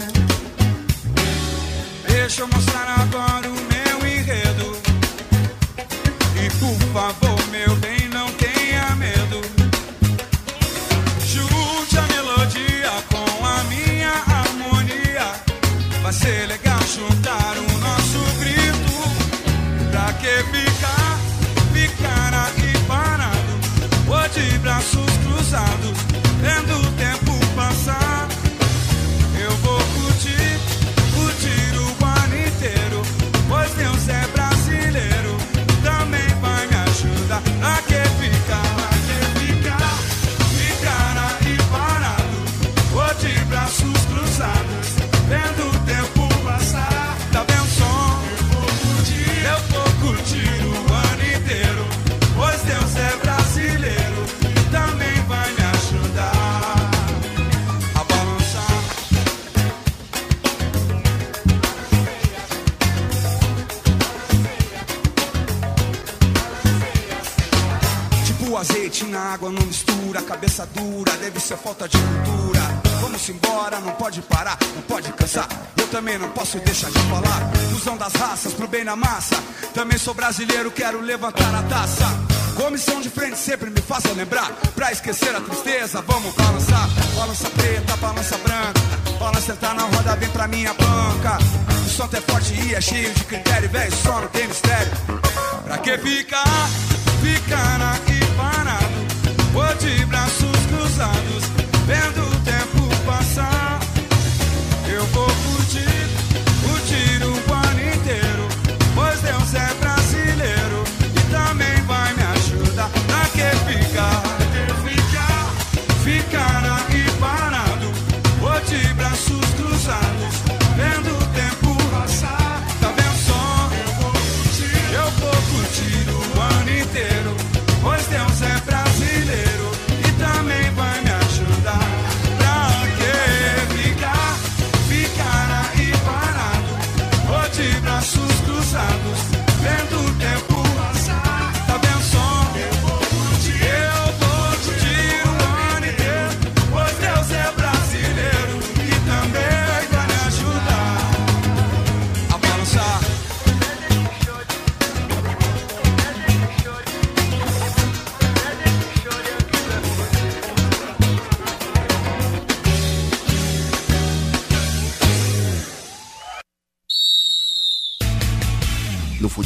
Deixa 2.08 2.42
eu 2.42 2.48
mostrar 2.48 3.00
agora 3.00 3.48
o 3.48 3.52
meu 3.52 4.08
enredo. 4.08 4.76
E 6.36 6.50
por 6.58 6.76
favor, 6.92 7.46
meu 7.50 7.76
bem, 7.76 8.08
não 8.08 8.28
tenha 8.32 8.96
medo. 8.96 9.40
Junte 11.24 11.98
a 11.98 12.02
melodia 12.02 12.90
com 13.12 13.46
a 13.46 13.64
minha 13.64 14.12
harmonia. 14.26 15.34
Vai 16.02 16.12
ser 16.12 16.48
legal 16.48 16.80
juntar 16.92 17.54
o 17.58 17.78
nosso 17.78 18.18
grito. 18.40 19.90
Pra 19.92 20.12
que 20.14 20.42
ficar 20.50 20.71
água, 69.42 69.50
não 69.50 69.66
mistura. 69.66 70.22
Cabeça 70.22 70.66
dura, 70.74 71.12
deve 71.16 71.40
ser 71.40 71.56
falta 71.56 71.88
de 71.88 71.98
cultura. 71.98 72.60
Vamos 73.00 73.28
embora, 73.28 73.80
não 73.80 73.92
pode 73.92 74.22
parar, 74.22 74.56
não 74.74 74.82
pode 74.82 75.12
cansar. 75.12 75.48
Eu 75.76 75.88
também 75.88 76.16
não 76.18 76.30
posso 76.30 76.58
deixar 76.60 76.90
de 76.90 76.98
falar. 77.00 77.50
Fusão 77.72 77.96
das 77.96 78.12
raças 78.12 78.52
pro 78.54 78.68
bem 78.68 78.84
na 78.84 78.94
massa. 78.94 79.36
Também 79.74 79.98
sou 79.98 80.14
brasileiro, 80.14 80.70
quero 80.70 81.00
levantar 81.00 81.54
a 81.54 81.62
taça. 81.64 82.06
Comissão 82.54 83.00
de 83.00 83.08
frente 83.08 83.36
sempre 83.36 83.70
me 83.70 83.80
faça 83.80 84.12
lembrar. 84.12 84.52
Pra 84.74 84.92
esquecer 84.92 85.34
a 85.34 85.40
tristeza, 85.40 86.02
vamos 86.02 86.34
balançar. 86.34 86.88
Balança 87.16 87.50
preta, 87.50 87.96
balança 87.96 88.38
branca. 88.38 88.80
Balança 89.18 89.56
tá 89.56 89.74
na 89.74 89.82
roda, 89.82 90.16
vem 90.16 90.28
pra 90.28 90.46
minha 90.46 90.72
banca. 90.74 91.38
O 91.84 91.88
som 91.88 92.08
é 92.12 92.20
forte 92.20 92.54
e 92.54 92.74
é 92.74 92.80
cheio 92.80 93.12
de 93.12 93.24
critério, 93.24 93.68
velho. 93.68 93.92
Só 94.02 94.20
não 94.20 94.28
tem 94.28 94.46
mistério. 94.46 94.92
Pra 95.64 95.78
que 95.78 95.98
ficar, 95.98 96.44
aqui 96.44 97.40
parado? 97.48 98.21
Ou 99.54 99.74
de 99.74 100.04
braços 100.06 100.66
cruzados, 100.68 101.44
vendo 101.86 102.31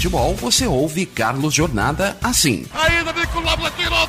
futebol, 0.06 0.34
você 0.36 0.66
ouve 0.66 1.04
Carlos 1.04 1.52
Jornada 1.52 2.16
assim. 2.22 2.64
Ainda 2.72 3.12
vinculado 3.12 3.66
aqui 3.66 3.84
no 3.84 4.08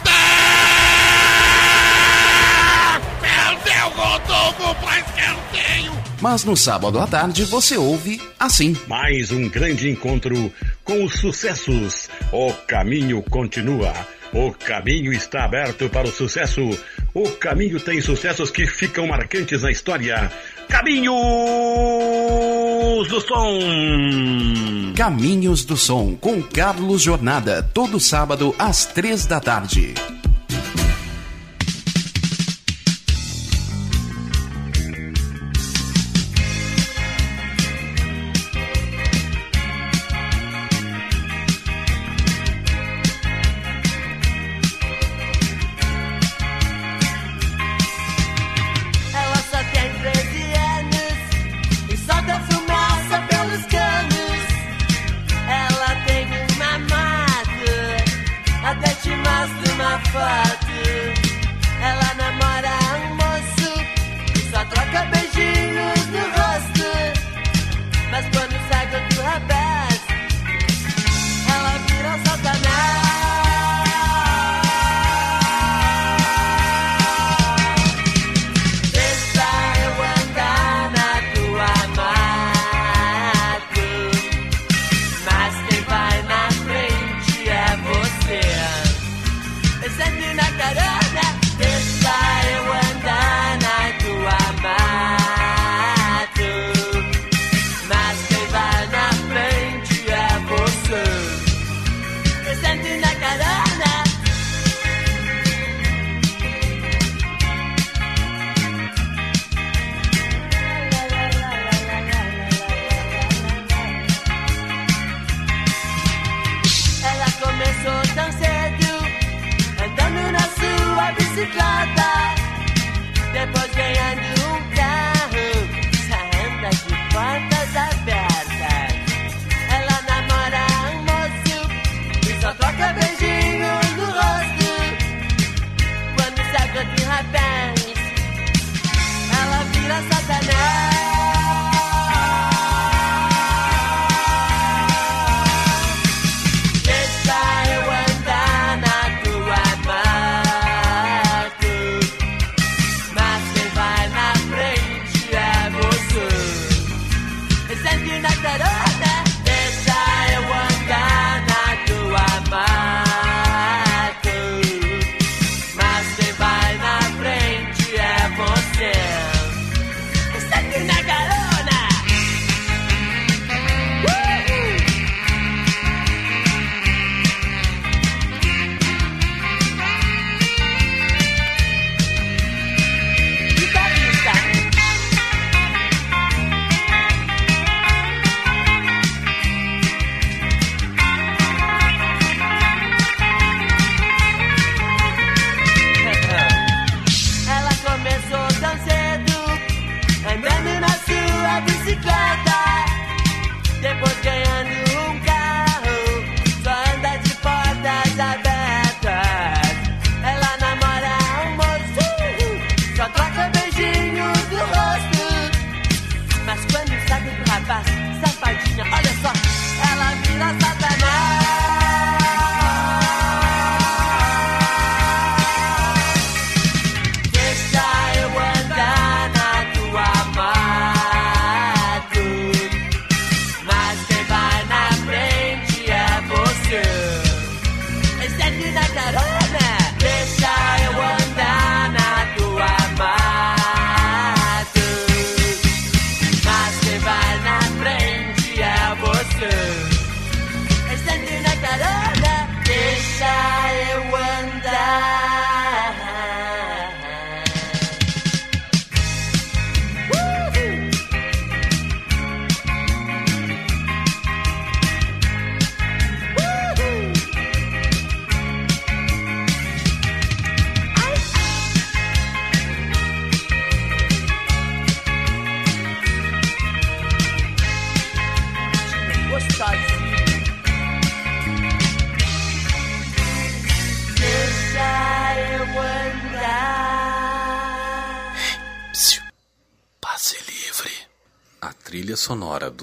Perdeu, 3.19 3.89
Rodolfo 3.95 4.75
pra 4.75 4.99
escanteio. 4.99 5.91
Mas 6.21 6.43
no 6.43 6.55
sábado 6.55 6.99
à 6.99 7.07
tarde, 7.07 7.45
você 7.45 7.77
ouve 7.77 8.21
assim. 8.39 8.77
Mais 8.87 9.31
um 9.31 9.49
grande 9.49 9.89
encontro 9.89 10.53
com 10.83 11.03
os 11.03 11.13
sucessos. 11.13 12.09
O 12.31 12.53
caminho 12.67 13.23
continua. 13.23 13.93
O 14.33 14.51
caminho 14.51 15.11
está 15.11 15.45
aberto 15.45 15.89
para 15.89 16.07
o 16.07 16.11
sucesso. 16.11 16.61
O 17.13 17.27
caminho 17.31 17.79
tem 17.79 18.01
sucessos 18.01 18.51
que 18.51 18.67
ficam 18.67 19.07
marcantes 19.07 19.63
na 19.63 19.71
história. 19.71 20.31
Caminhos 22.77 23.07
do 23.07 23.21
Som. 23.21 24.93
Caminhos 24.95 25.65
do 25.65 25.75
Som 25.75 26.15
com 26.15 26.43
Carlos 26.43 27.01
Jornada, 27.01 27.67
todo 27.73 27.99
sábado 27.99 28.53
às 28.59 28.85
três 28.85 29.25
da 29.25 29.39
tarde. 29.39 29.95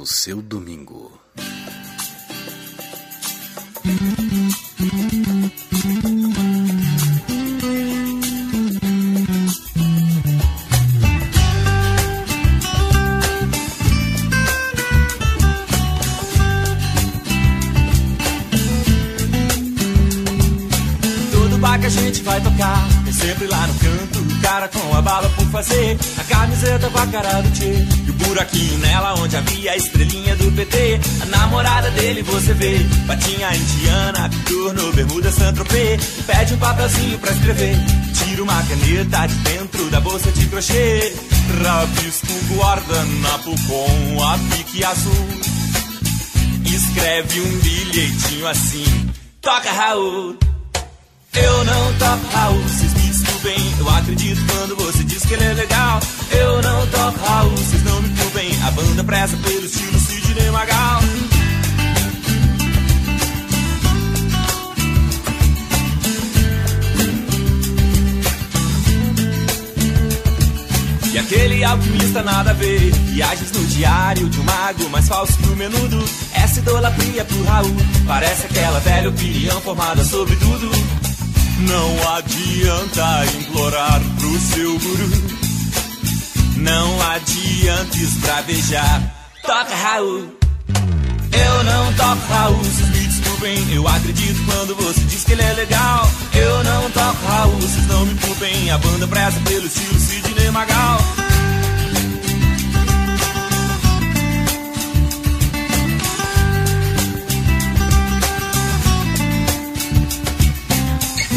Seu 0.06 0.42
domingo. 0.42 0.63
Dentro 39.32 39.90
da 39.90 40.00
bolsa 40.00 40.30
de 40.32 40.46
crochê. 40.46 41.14
Rabisco 41.62 42.32
guardanapo 42.56 43.54
com 43.66 44.22
a 44.22 44.38
pique 44.38 44.84
azul. 44.84 45.28
Escreve 46.64 47.40
um 47.40 47.58
bilhetinho 47.58 48.46
assim, 48.48 49.10
toca 49.40 49.70
Raul. 49.70 50.36
Eu 51.34 51.64
não 51.64 51.94
toco 51.98 52.26
Raul, 52.32 52.62
vocês 52.62 52.94
me 52.94 53.00
desculpem. 53.08 53.74
Eu 53.78 53.88
acredito 53.90 54.40
quando 54.46 54.76
você 54.76 55.04
diz 55.04 55.24
que 55.24 55.34
ele 55.34 55.44
é 55.44 55.54
legal. 55.54 56.00
Eu 56.30 56.62
não 56.62 56.86
toco 56.88 57.18
Raul, 57.24 57.50
vocês 57.50 57.84
não 57.84 58.02
me 58.02 58.08
culpem. 58.16 58.50
A 58.66 58.70
banda 58.70 59.04
preza 59.04 59.36
pelo 59.38 59.64
estilo 59.64 59.98
Sidney 59.98 60.50
Magal. 60.50 61.00
Aquele 71.24 71.64
alquimista 71.64 72.22
nada 72.22 72.50
a 72.50 72.54
ver. 72.54 72.92
Viagens 72.92 73.50
no 73.52 73.64
diário 73.66 74.28
de 74.28 74.40
um 74.40 74.44
mago 74.44 74.88
Mais 74.90 75.08
falso 75.08 75.36
que 75.38 75.48
o 75.48 75.56
menudo. 75.56 76.04
Essa 76.34 76.60
idolatria 76.60 77.24
pro 77.24 77.44
Raul. 77.44 77.76
Parece 78.06 78.46
aquela 78.46 78.78
velha 78.80 79.08
opinião 79.08 79.60
formada 79.60 80.04
sobre 80.04 80.36
tudo. 80.36 80.70
Não 81.60 82.14
adianta 82.14 83.24
implorar 83.38 84.00
pro 84.18 84.38
seu 84.40 84.78
guru. 84.78 85.44
Não 86.56 87.02
adianta 87.10 87.96
esbravejar 87.96 89.14
Toca 89.42 89.74
Raul. 89.74 90.44
Eu 91.32 91.64
não 91.64 91.92
toco 91.94 92.32
Raul, 92.32 92.56
vocês 92.56 92.88
me 92.90 93.06
desculpem. 93.06 93.74
Eu 93.74 93.88
acredito 93.88 94.44
quando 94.46 94.74
você 94.76 95.00
diz 95.00 95.24
que 95.24 95.32
ele 95.32 95.42
é 95.42 95.52
legal. 95.52 96.08
Eu 96.32 96.64
não 96.64 96.90
toco 96.90 97.26
Raul, 97.26 97.60
vocês 97.60 97.86
não 97.86 98.06
me 98.06 98.14
culpem. 98.20 98.70
A 98.70 98.78
banda 98.78 99.06
preza 99.06 99.40
pelo 99.44 99.66
estilo 99.66 100.00
Magal. 100.50 100.98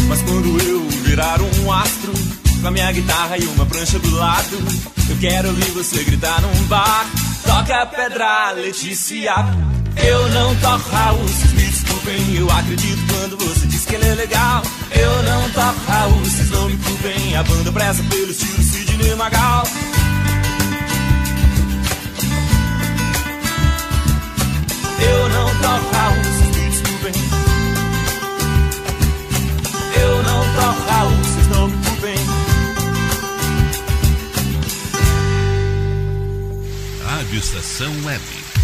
Mas 0.07 0.21
quando 0.21 0.61
eu 0.61 0.87
virar 1.03 1.39
um 1.41 1.71
astro 1.71 2.13
Com 2.61 2.67
a 2.67 2.71
minha 2.71 2.91
guitarra 2.91 3.37
e 3.37 3.45
uma 3.45 3.65
prancha 3.65 3.99
do 3.99 4.15
lado 4.15 4.57
Eu 5.09 5.17
quero 5.19 5.49
ouvir 5.49 5.71
você 5.71 6.03
gritar 6.03 6.41
num 6.41 6.63
bar. 6.65 7.05
Toca 7.43 7.85
pedra, 7.85 8.51
Letícia. 8.51 9.33
Eu 10.03 10.29
não 10.29 10.55
toco 10.57 10.89
Raul, 10.89 11.25
Eu 12.37 12.51
acredito 12.51 13.13
quando 13.13 13.37
você 13.37 13.65
diz 13.67 13.85
que 13.85 13.95
ele 13.95 14.07
é 14.07 14.15
legal. 14.15 14.61
Eu 14.91 15.23
não 15.23 15.49
toco 15.51 15.79
Raul, 15.87 16.19
vocês 16.19 16.49
não 16.51 16.69
me 16.69 16.77
culpem 16.77 17.35
A 17.35 17.43
banda 17.43 17.71
preza 17.71 18.03
pelo 18.03 18.31
estilo 18.31 18.66
Sidney 18.97 19.15
Magal. 19.15 19.63
Eu 24.99 25.29
não 25.29 25.49
toco 25.61 25.95
me 25.95 26.69
desculpem 26.69 27.13
Eu 30.01 30.23
não 30.23 30.43
toco 30.55 30.89
Raul, 30.89 31.11
vocês 31.11 31.47
não 31.47 31.67
me 31.67 31.85
culpem 31.85 32.15
Rádio 37.05 37.39
Estação 37.39 37.91
Web. 38.03 38.56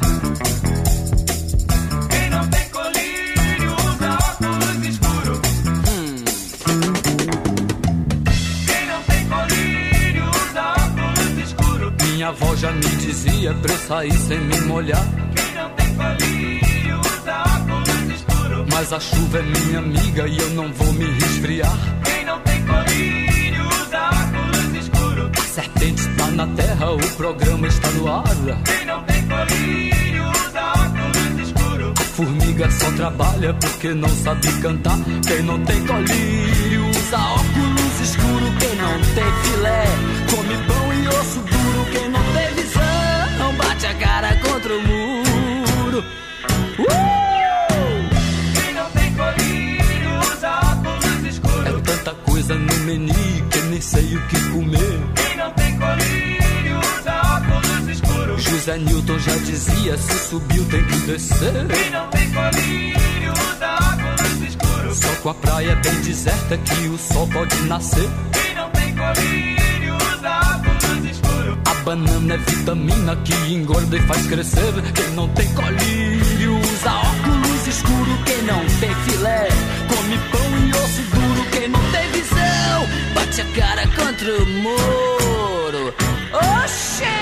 Quem 2.10 2.30
não 2.30 2.48
tem 2.48 2.68
colírio 2.68 3.72
usa 3.72 4.18
óculos 4.30 4.86
escuros. 4.86 5.38
Hum. 5.88 6.24
Quem 8.66 8.86
não 8.86 9.02
tem 9.02 9.28
colírio 9.28 10.24
usa 10.30 10.62
óculos 10.62 11.38
escuros. 11.44 11.92
Minha 12.10 12.28
avó 12.28 12.56
já 12.56 12.72
me 12.72 12.96
dizia 12.96 13.54
pra 13.54 13.72
eu 13.72 13.78
sair 13.78 14.12
sem 14.12 14.40
me 14.40 14.60
molhar. 14.62 15.04
Quem 15.34 15.54
não 15.54 15.70
tem 15.70 15.94
colírio 15.94 17.00
usa 17.00 17.42
óculos 17.42 18.14
escuros. 18.14 18.66
Mas 18.72 18.92
a 18.92 19.00
chuva 19.00 19.38
é 19.38 19.42
minha 19.42 19.67
trabalha 33.48 33.54
porque 33.54 33.94
não 33.94 34.08
sabe 34.08 34.52
cantar. 34.60 34.98
Quem 35.26 35.42
não 35.42 35.58
tem 35.64 35.86
colírio 35.86 36.88
usa 36.88 37.18
óculos 37.18 38.00
escuro. 38.02 38.46
Quem 38.58 38.76
não 38.76 38.92
tem 39.14 39.32
filé 39.42 39.84
come 40.30 40.56
pão 40.66 40.94
e 40.94 41.08
osso 41.08 41.40
duro. 41.40 41.86
Quem 41.92 42.08
não 42.10 42.22
tem 42.32 42.54
visão 42.54 43.54
bate 43.56 43.86
a 43.86 43.94
cara 43.94 44.36
contra 44.36 44.74
o 44.74 44.82
muro. 44.82 46.04
Uh! 46.78 46.84
Quem 48.54 48.74
não 48.74 48.90
tem 48.90 49.14
colírio 49.14 50.18
usa 50.32 50.50
óculos 50.50 51.24
escuros. 51.24 51.66
É 51.66 51.80
tanta 51.80 52.14
coisa 52.14 52.54
no 52.54 52.74
menu 52.84 53.14
que 53.50 53.60
nem 53.70 53.80
sei 53.80 54.16
o 54.16 54.26
que 54.28 54.50
comer. 54.50 55.00
Quem 55.14 55.36
não 55.36 55.50
tem 55.52 55.78
colírio 55.78 56.78
usa 56.78 57.20
óculos 57.36 57.88
escuros. 57.88 58.42
José 58.42 58.78
Newton 58.78 59.18
já 59.18 59.36
dizia: 59.36 59.96
se 59.96 60.28
subiu 60.28 60.64
tem 60.66 60.84
que 60.84 60.96
descer. 61.06 61.66
Quem 61.68 61.90
não 61.90 62.08
tem 62.08 62.30
colírio 62.30 63.17
com 65.22 65.30
a 65.30 65.34
praia 65.34 65.74
bem 65.76 65.94
deserta 66.02 66.56
que 66.58 66.88
o 66.88 66.98
sol 66.98 67.26
pode 67.28 67.56
nascer. 67.62 68.08
quem 68.32 68.54
não 68.54 68.70
tem 68.70 68.94
colírios, 68.94 70.02
óculos 70.24 71.10
escuros. 71.10 71.58
A 71.64 71.74
banana 71.82 72.34
é 72.34 72.38
vitamina 72.38 73.16
que 73.16 73.34
engorda 73.52 73.96
e 73.96 74.02
faz 74.02 74.26
crescer. 74.26 74.72
Quem 74.94 75.10
não 75.10 75.28
tem 75.30 75.52
colírio 75.54 76.58
usa 76.58 76.92
óculos 76.92 77.66
escuro. 77.66 78.18
Quem 78.24 78.42
não 78.42 78.64
tem 78.80 78.94
filé 79.06 79.48
come 79.88 80.18
pão 80.30 80.58
e 80.66 80.70
osso 80.72 81.02
duro. 81.02 81.50
Quem 81.50 81.68
não 81.68 81.80
tem 81.90 82.10
visão 82.12 82.86
bate 83.14 83.40
a 83.40 83.44
cara 83.60 83.86
contra 83.88 84.42
o 84.42 84.46
muro. 84.46 85.94
Oxê! 86.32 87.17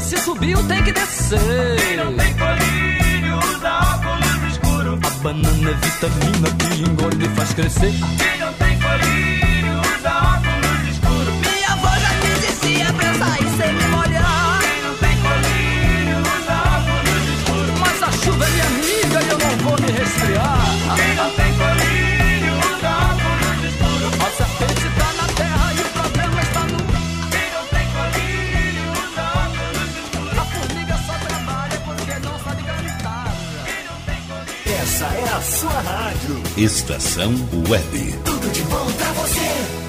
Se 0.00 0.16
subiu, 0.16 0.58
tem 0.66 0.82
que 0.82 0.92
descer. 0.92 1.38
Se 1.38 1.96
não 1.96 2.14
tem 2.14 2.34
colírio 2.34 3.38
usa 3.38 3.78
óculos 3.78 4.52
escuro. 4.52 4.98
A 5.02 5.10
banana 5.22 5.70
é 5.70 5.74
vitamina 5.74 6.50
que 6.58 6.82
engole 6.82 7.24
e 7.24 7.28
faz 7.36 7.52
crescer. 7.52 7.92
Essa 34.82 35.04
é 35.04 35.22
a 35.28 35.40
sua 35.40 35.70
rádio. 35.70 36.42
Estação 36.56 37.32
Web. 37.68 38.18
Tudo 38.24 38.50
de 38.52 38.62
bom 38.62 38.92
pra 38.94 39.12
você. 39.12 39.81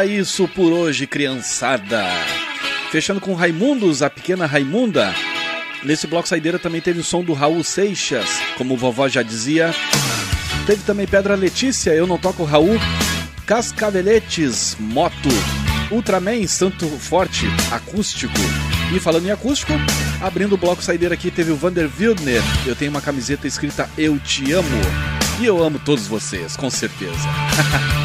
era 0.00 0.06
isso 0.06 0.48
por 0.48 0.72
hoje, 0.72 1.06
criançada. 1.06 2.02
Fechando 2.90 3.20
com 3.20 3.34
Raimundos, 3.34 4.00
a 4.00 4.08
pequena 4.08 4.46
Raimunda. 4.46 5.14
Nesse 5.84 6.06
bloco 6.06 6.26
saideira 6.26 6.58
também 6.58 6.80
teve 6.80 7.00
o 7.00 7.04
som 7.04 7.22
do 7.22 7.34
Raul 7.34 7.62
Seixas, 7.62 8.40
como 8.56 8.78
vovó 8.78 9.08
já 9.08 9.22
dizia. 9.22 9.74
Teve 10.66 10.82
também 10.84 11.06
Pedra 11.06 11.34
Letícia, 11.34 11.90
Eu 11.90 12.06
Não 12.06 12.16
Toco 12.16 12.44
Raul. 12.44 12.78
Cascaveletes, 13.44 14.74
Moto. 14.80 15.28
Ultraman, 15.90 16.46
Santo 16.46 16.86
Forte, 16.86 17.46
Acústico. 17.70 18.40
E 18.94 18.98
falando 18.98 19.26
em 19.26 19.30
acústico, 19.30 19.74
abrindo 20.22 20.54
o 20.54 20.58
bloco 20.58 20.82
saideira 20.82 21.14
aqui 21.14 21.30
teve 21.30 21.52
o 21.52 21.56
Vander 21.56 21.90
Wildner. 21.98 22.42
Eu 22.64 22.74
tenho 22.74 22.90
uma 22.90 23.02
camiseta 23.02 23.46
escrita 23.46 23.88
Eu 23.98 24.18
Te 24.18 24.50
Amo. 24.52 24.80
E 25.40 25.44
eu 25.44 25.62
amo 25.62 25.78
todos 25.78 26.06
vocês, 26.06 26.56
com 26.56 26.70
certeza. 26.70 27.28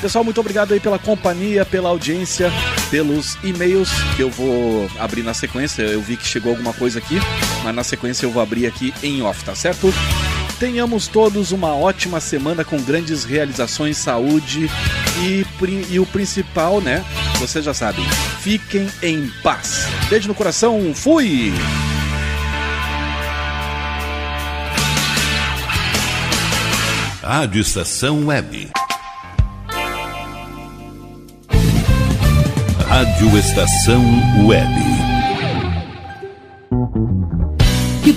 Pessoal, 0.00 0.22
muito 0.22 0.40
obrigado 0.40 0.72
aí 0.72 0.78
pela 0.78 0.98
companhia, 0.98 1.64
pela 1.64 1.88
audiência, 1.88 2.52
pelos 2.88 3.36
e-mails 3.42 3.90
que 4.16 4.22
eu 4.22 4.30
vou 4.30 4.88
abrir 4.98 5.22
na 5.22 5.34
sequência. 5.34 5.82
Eu 5.82 6.00
vi 6.00 6.16
que 6.16 6.26
chegou 6.26 6.52
alguma 6.52 6.72
coisa 6.72 7.00
aqui, 7.00 7.18
mas 7.64 7.74
na 7.74 7.82
sequência 7.82 8.24
eu 8.24 8.30
vou 8.30 8.40
abrir 8.40 8.66
aqui 8.66 8.94
em 9.02 9.22
off, 9.22 9.44
tá 9.44 9.56
certo? 9.56 9.92
Tenhamos 10.60 11.08
todos 11.08 11.52
uma 11.52 11.74
ótima 11.74 12.20
semana 12.20 12.64
com 12.64 12.80
grandes 12.80 13.24
realizações, 13.24 13.96
saúde 13.96 14.70
e, 15.20 15.44
e 15.90 16.00
o 16.00 16.06
principal, 16.06 16.80
né? 16.80 17.04
Vocês 17.38 17.64
já 17.64 17.74
sabem. 17.74 18.04
Fiquem 18.40 18.88
em 19.02 19.28
paz. 19.42 19.86
Beijo 20.08 20.28
no 20.28 20.34
coração. 20.34 20.92
Fui! 20.94 21.52
Rádio 27.22 27.60
Estação 27.60 28.26
Web. 28.26 28.70
Rádio 32.98 33.38
Estação 33.38 34.02
Web. 34.44 34.97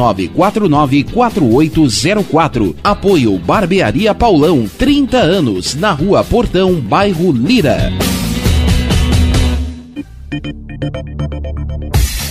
51999494804. 0.00 2.74
Apoio 2.82 3.38
Barbearia 3.38 4.14
Paulão, 4.14 4.66
30 4.78 5.18
anos, 5.18 5.74
na 5.74 5.92
Rua 5.92 6.24
Portão, 6.24 6.80
bairro 6.80 7.30
Lira. 7.32 7.92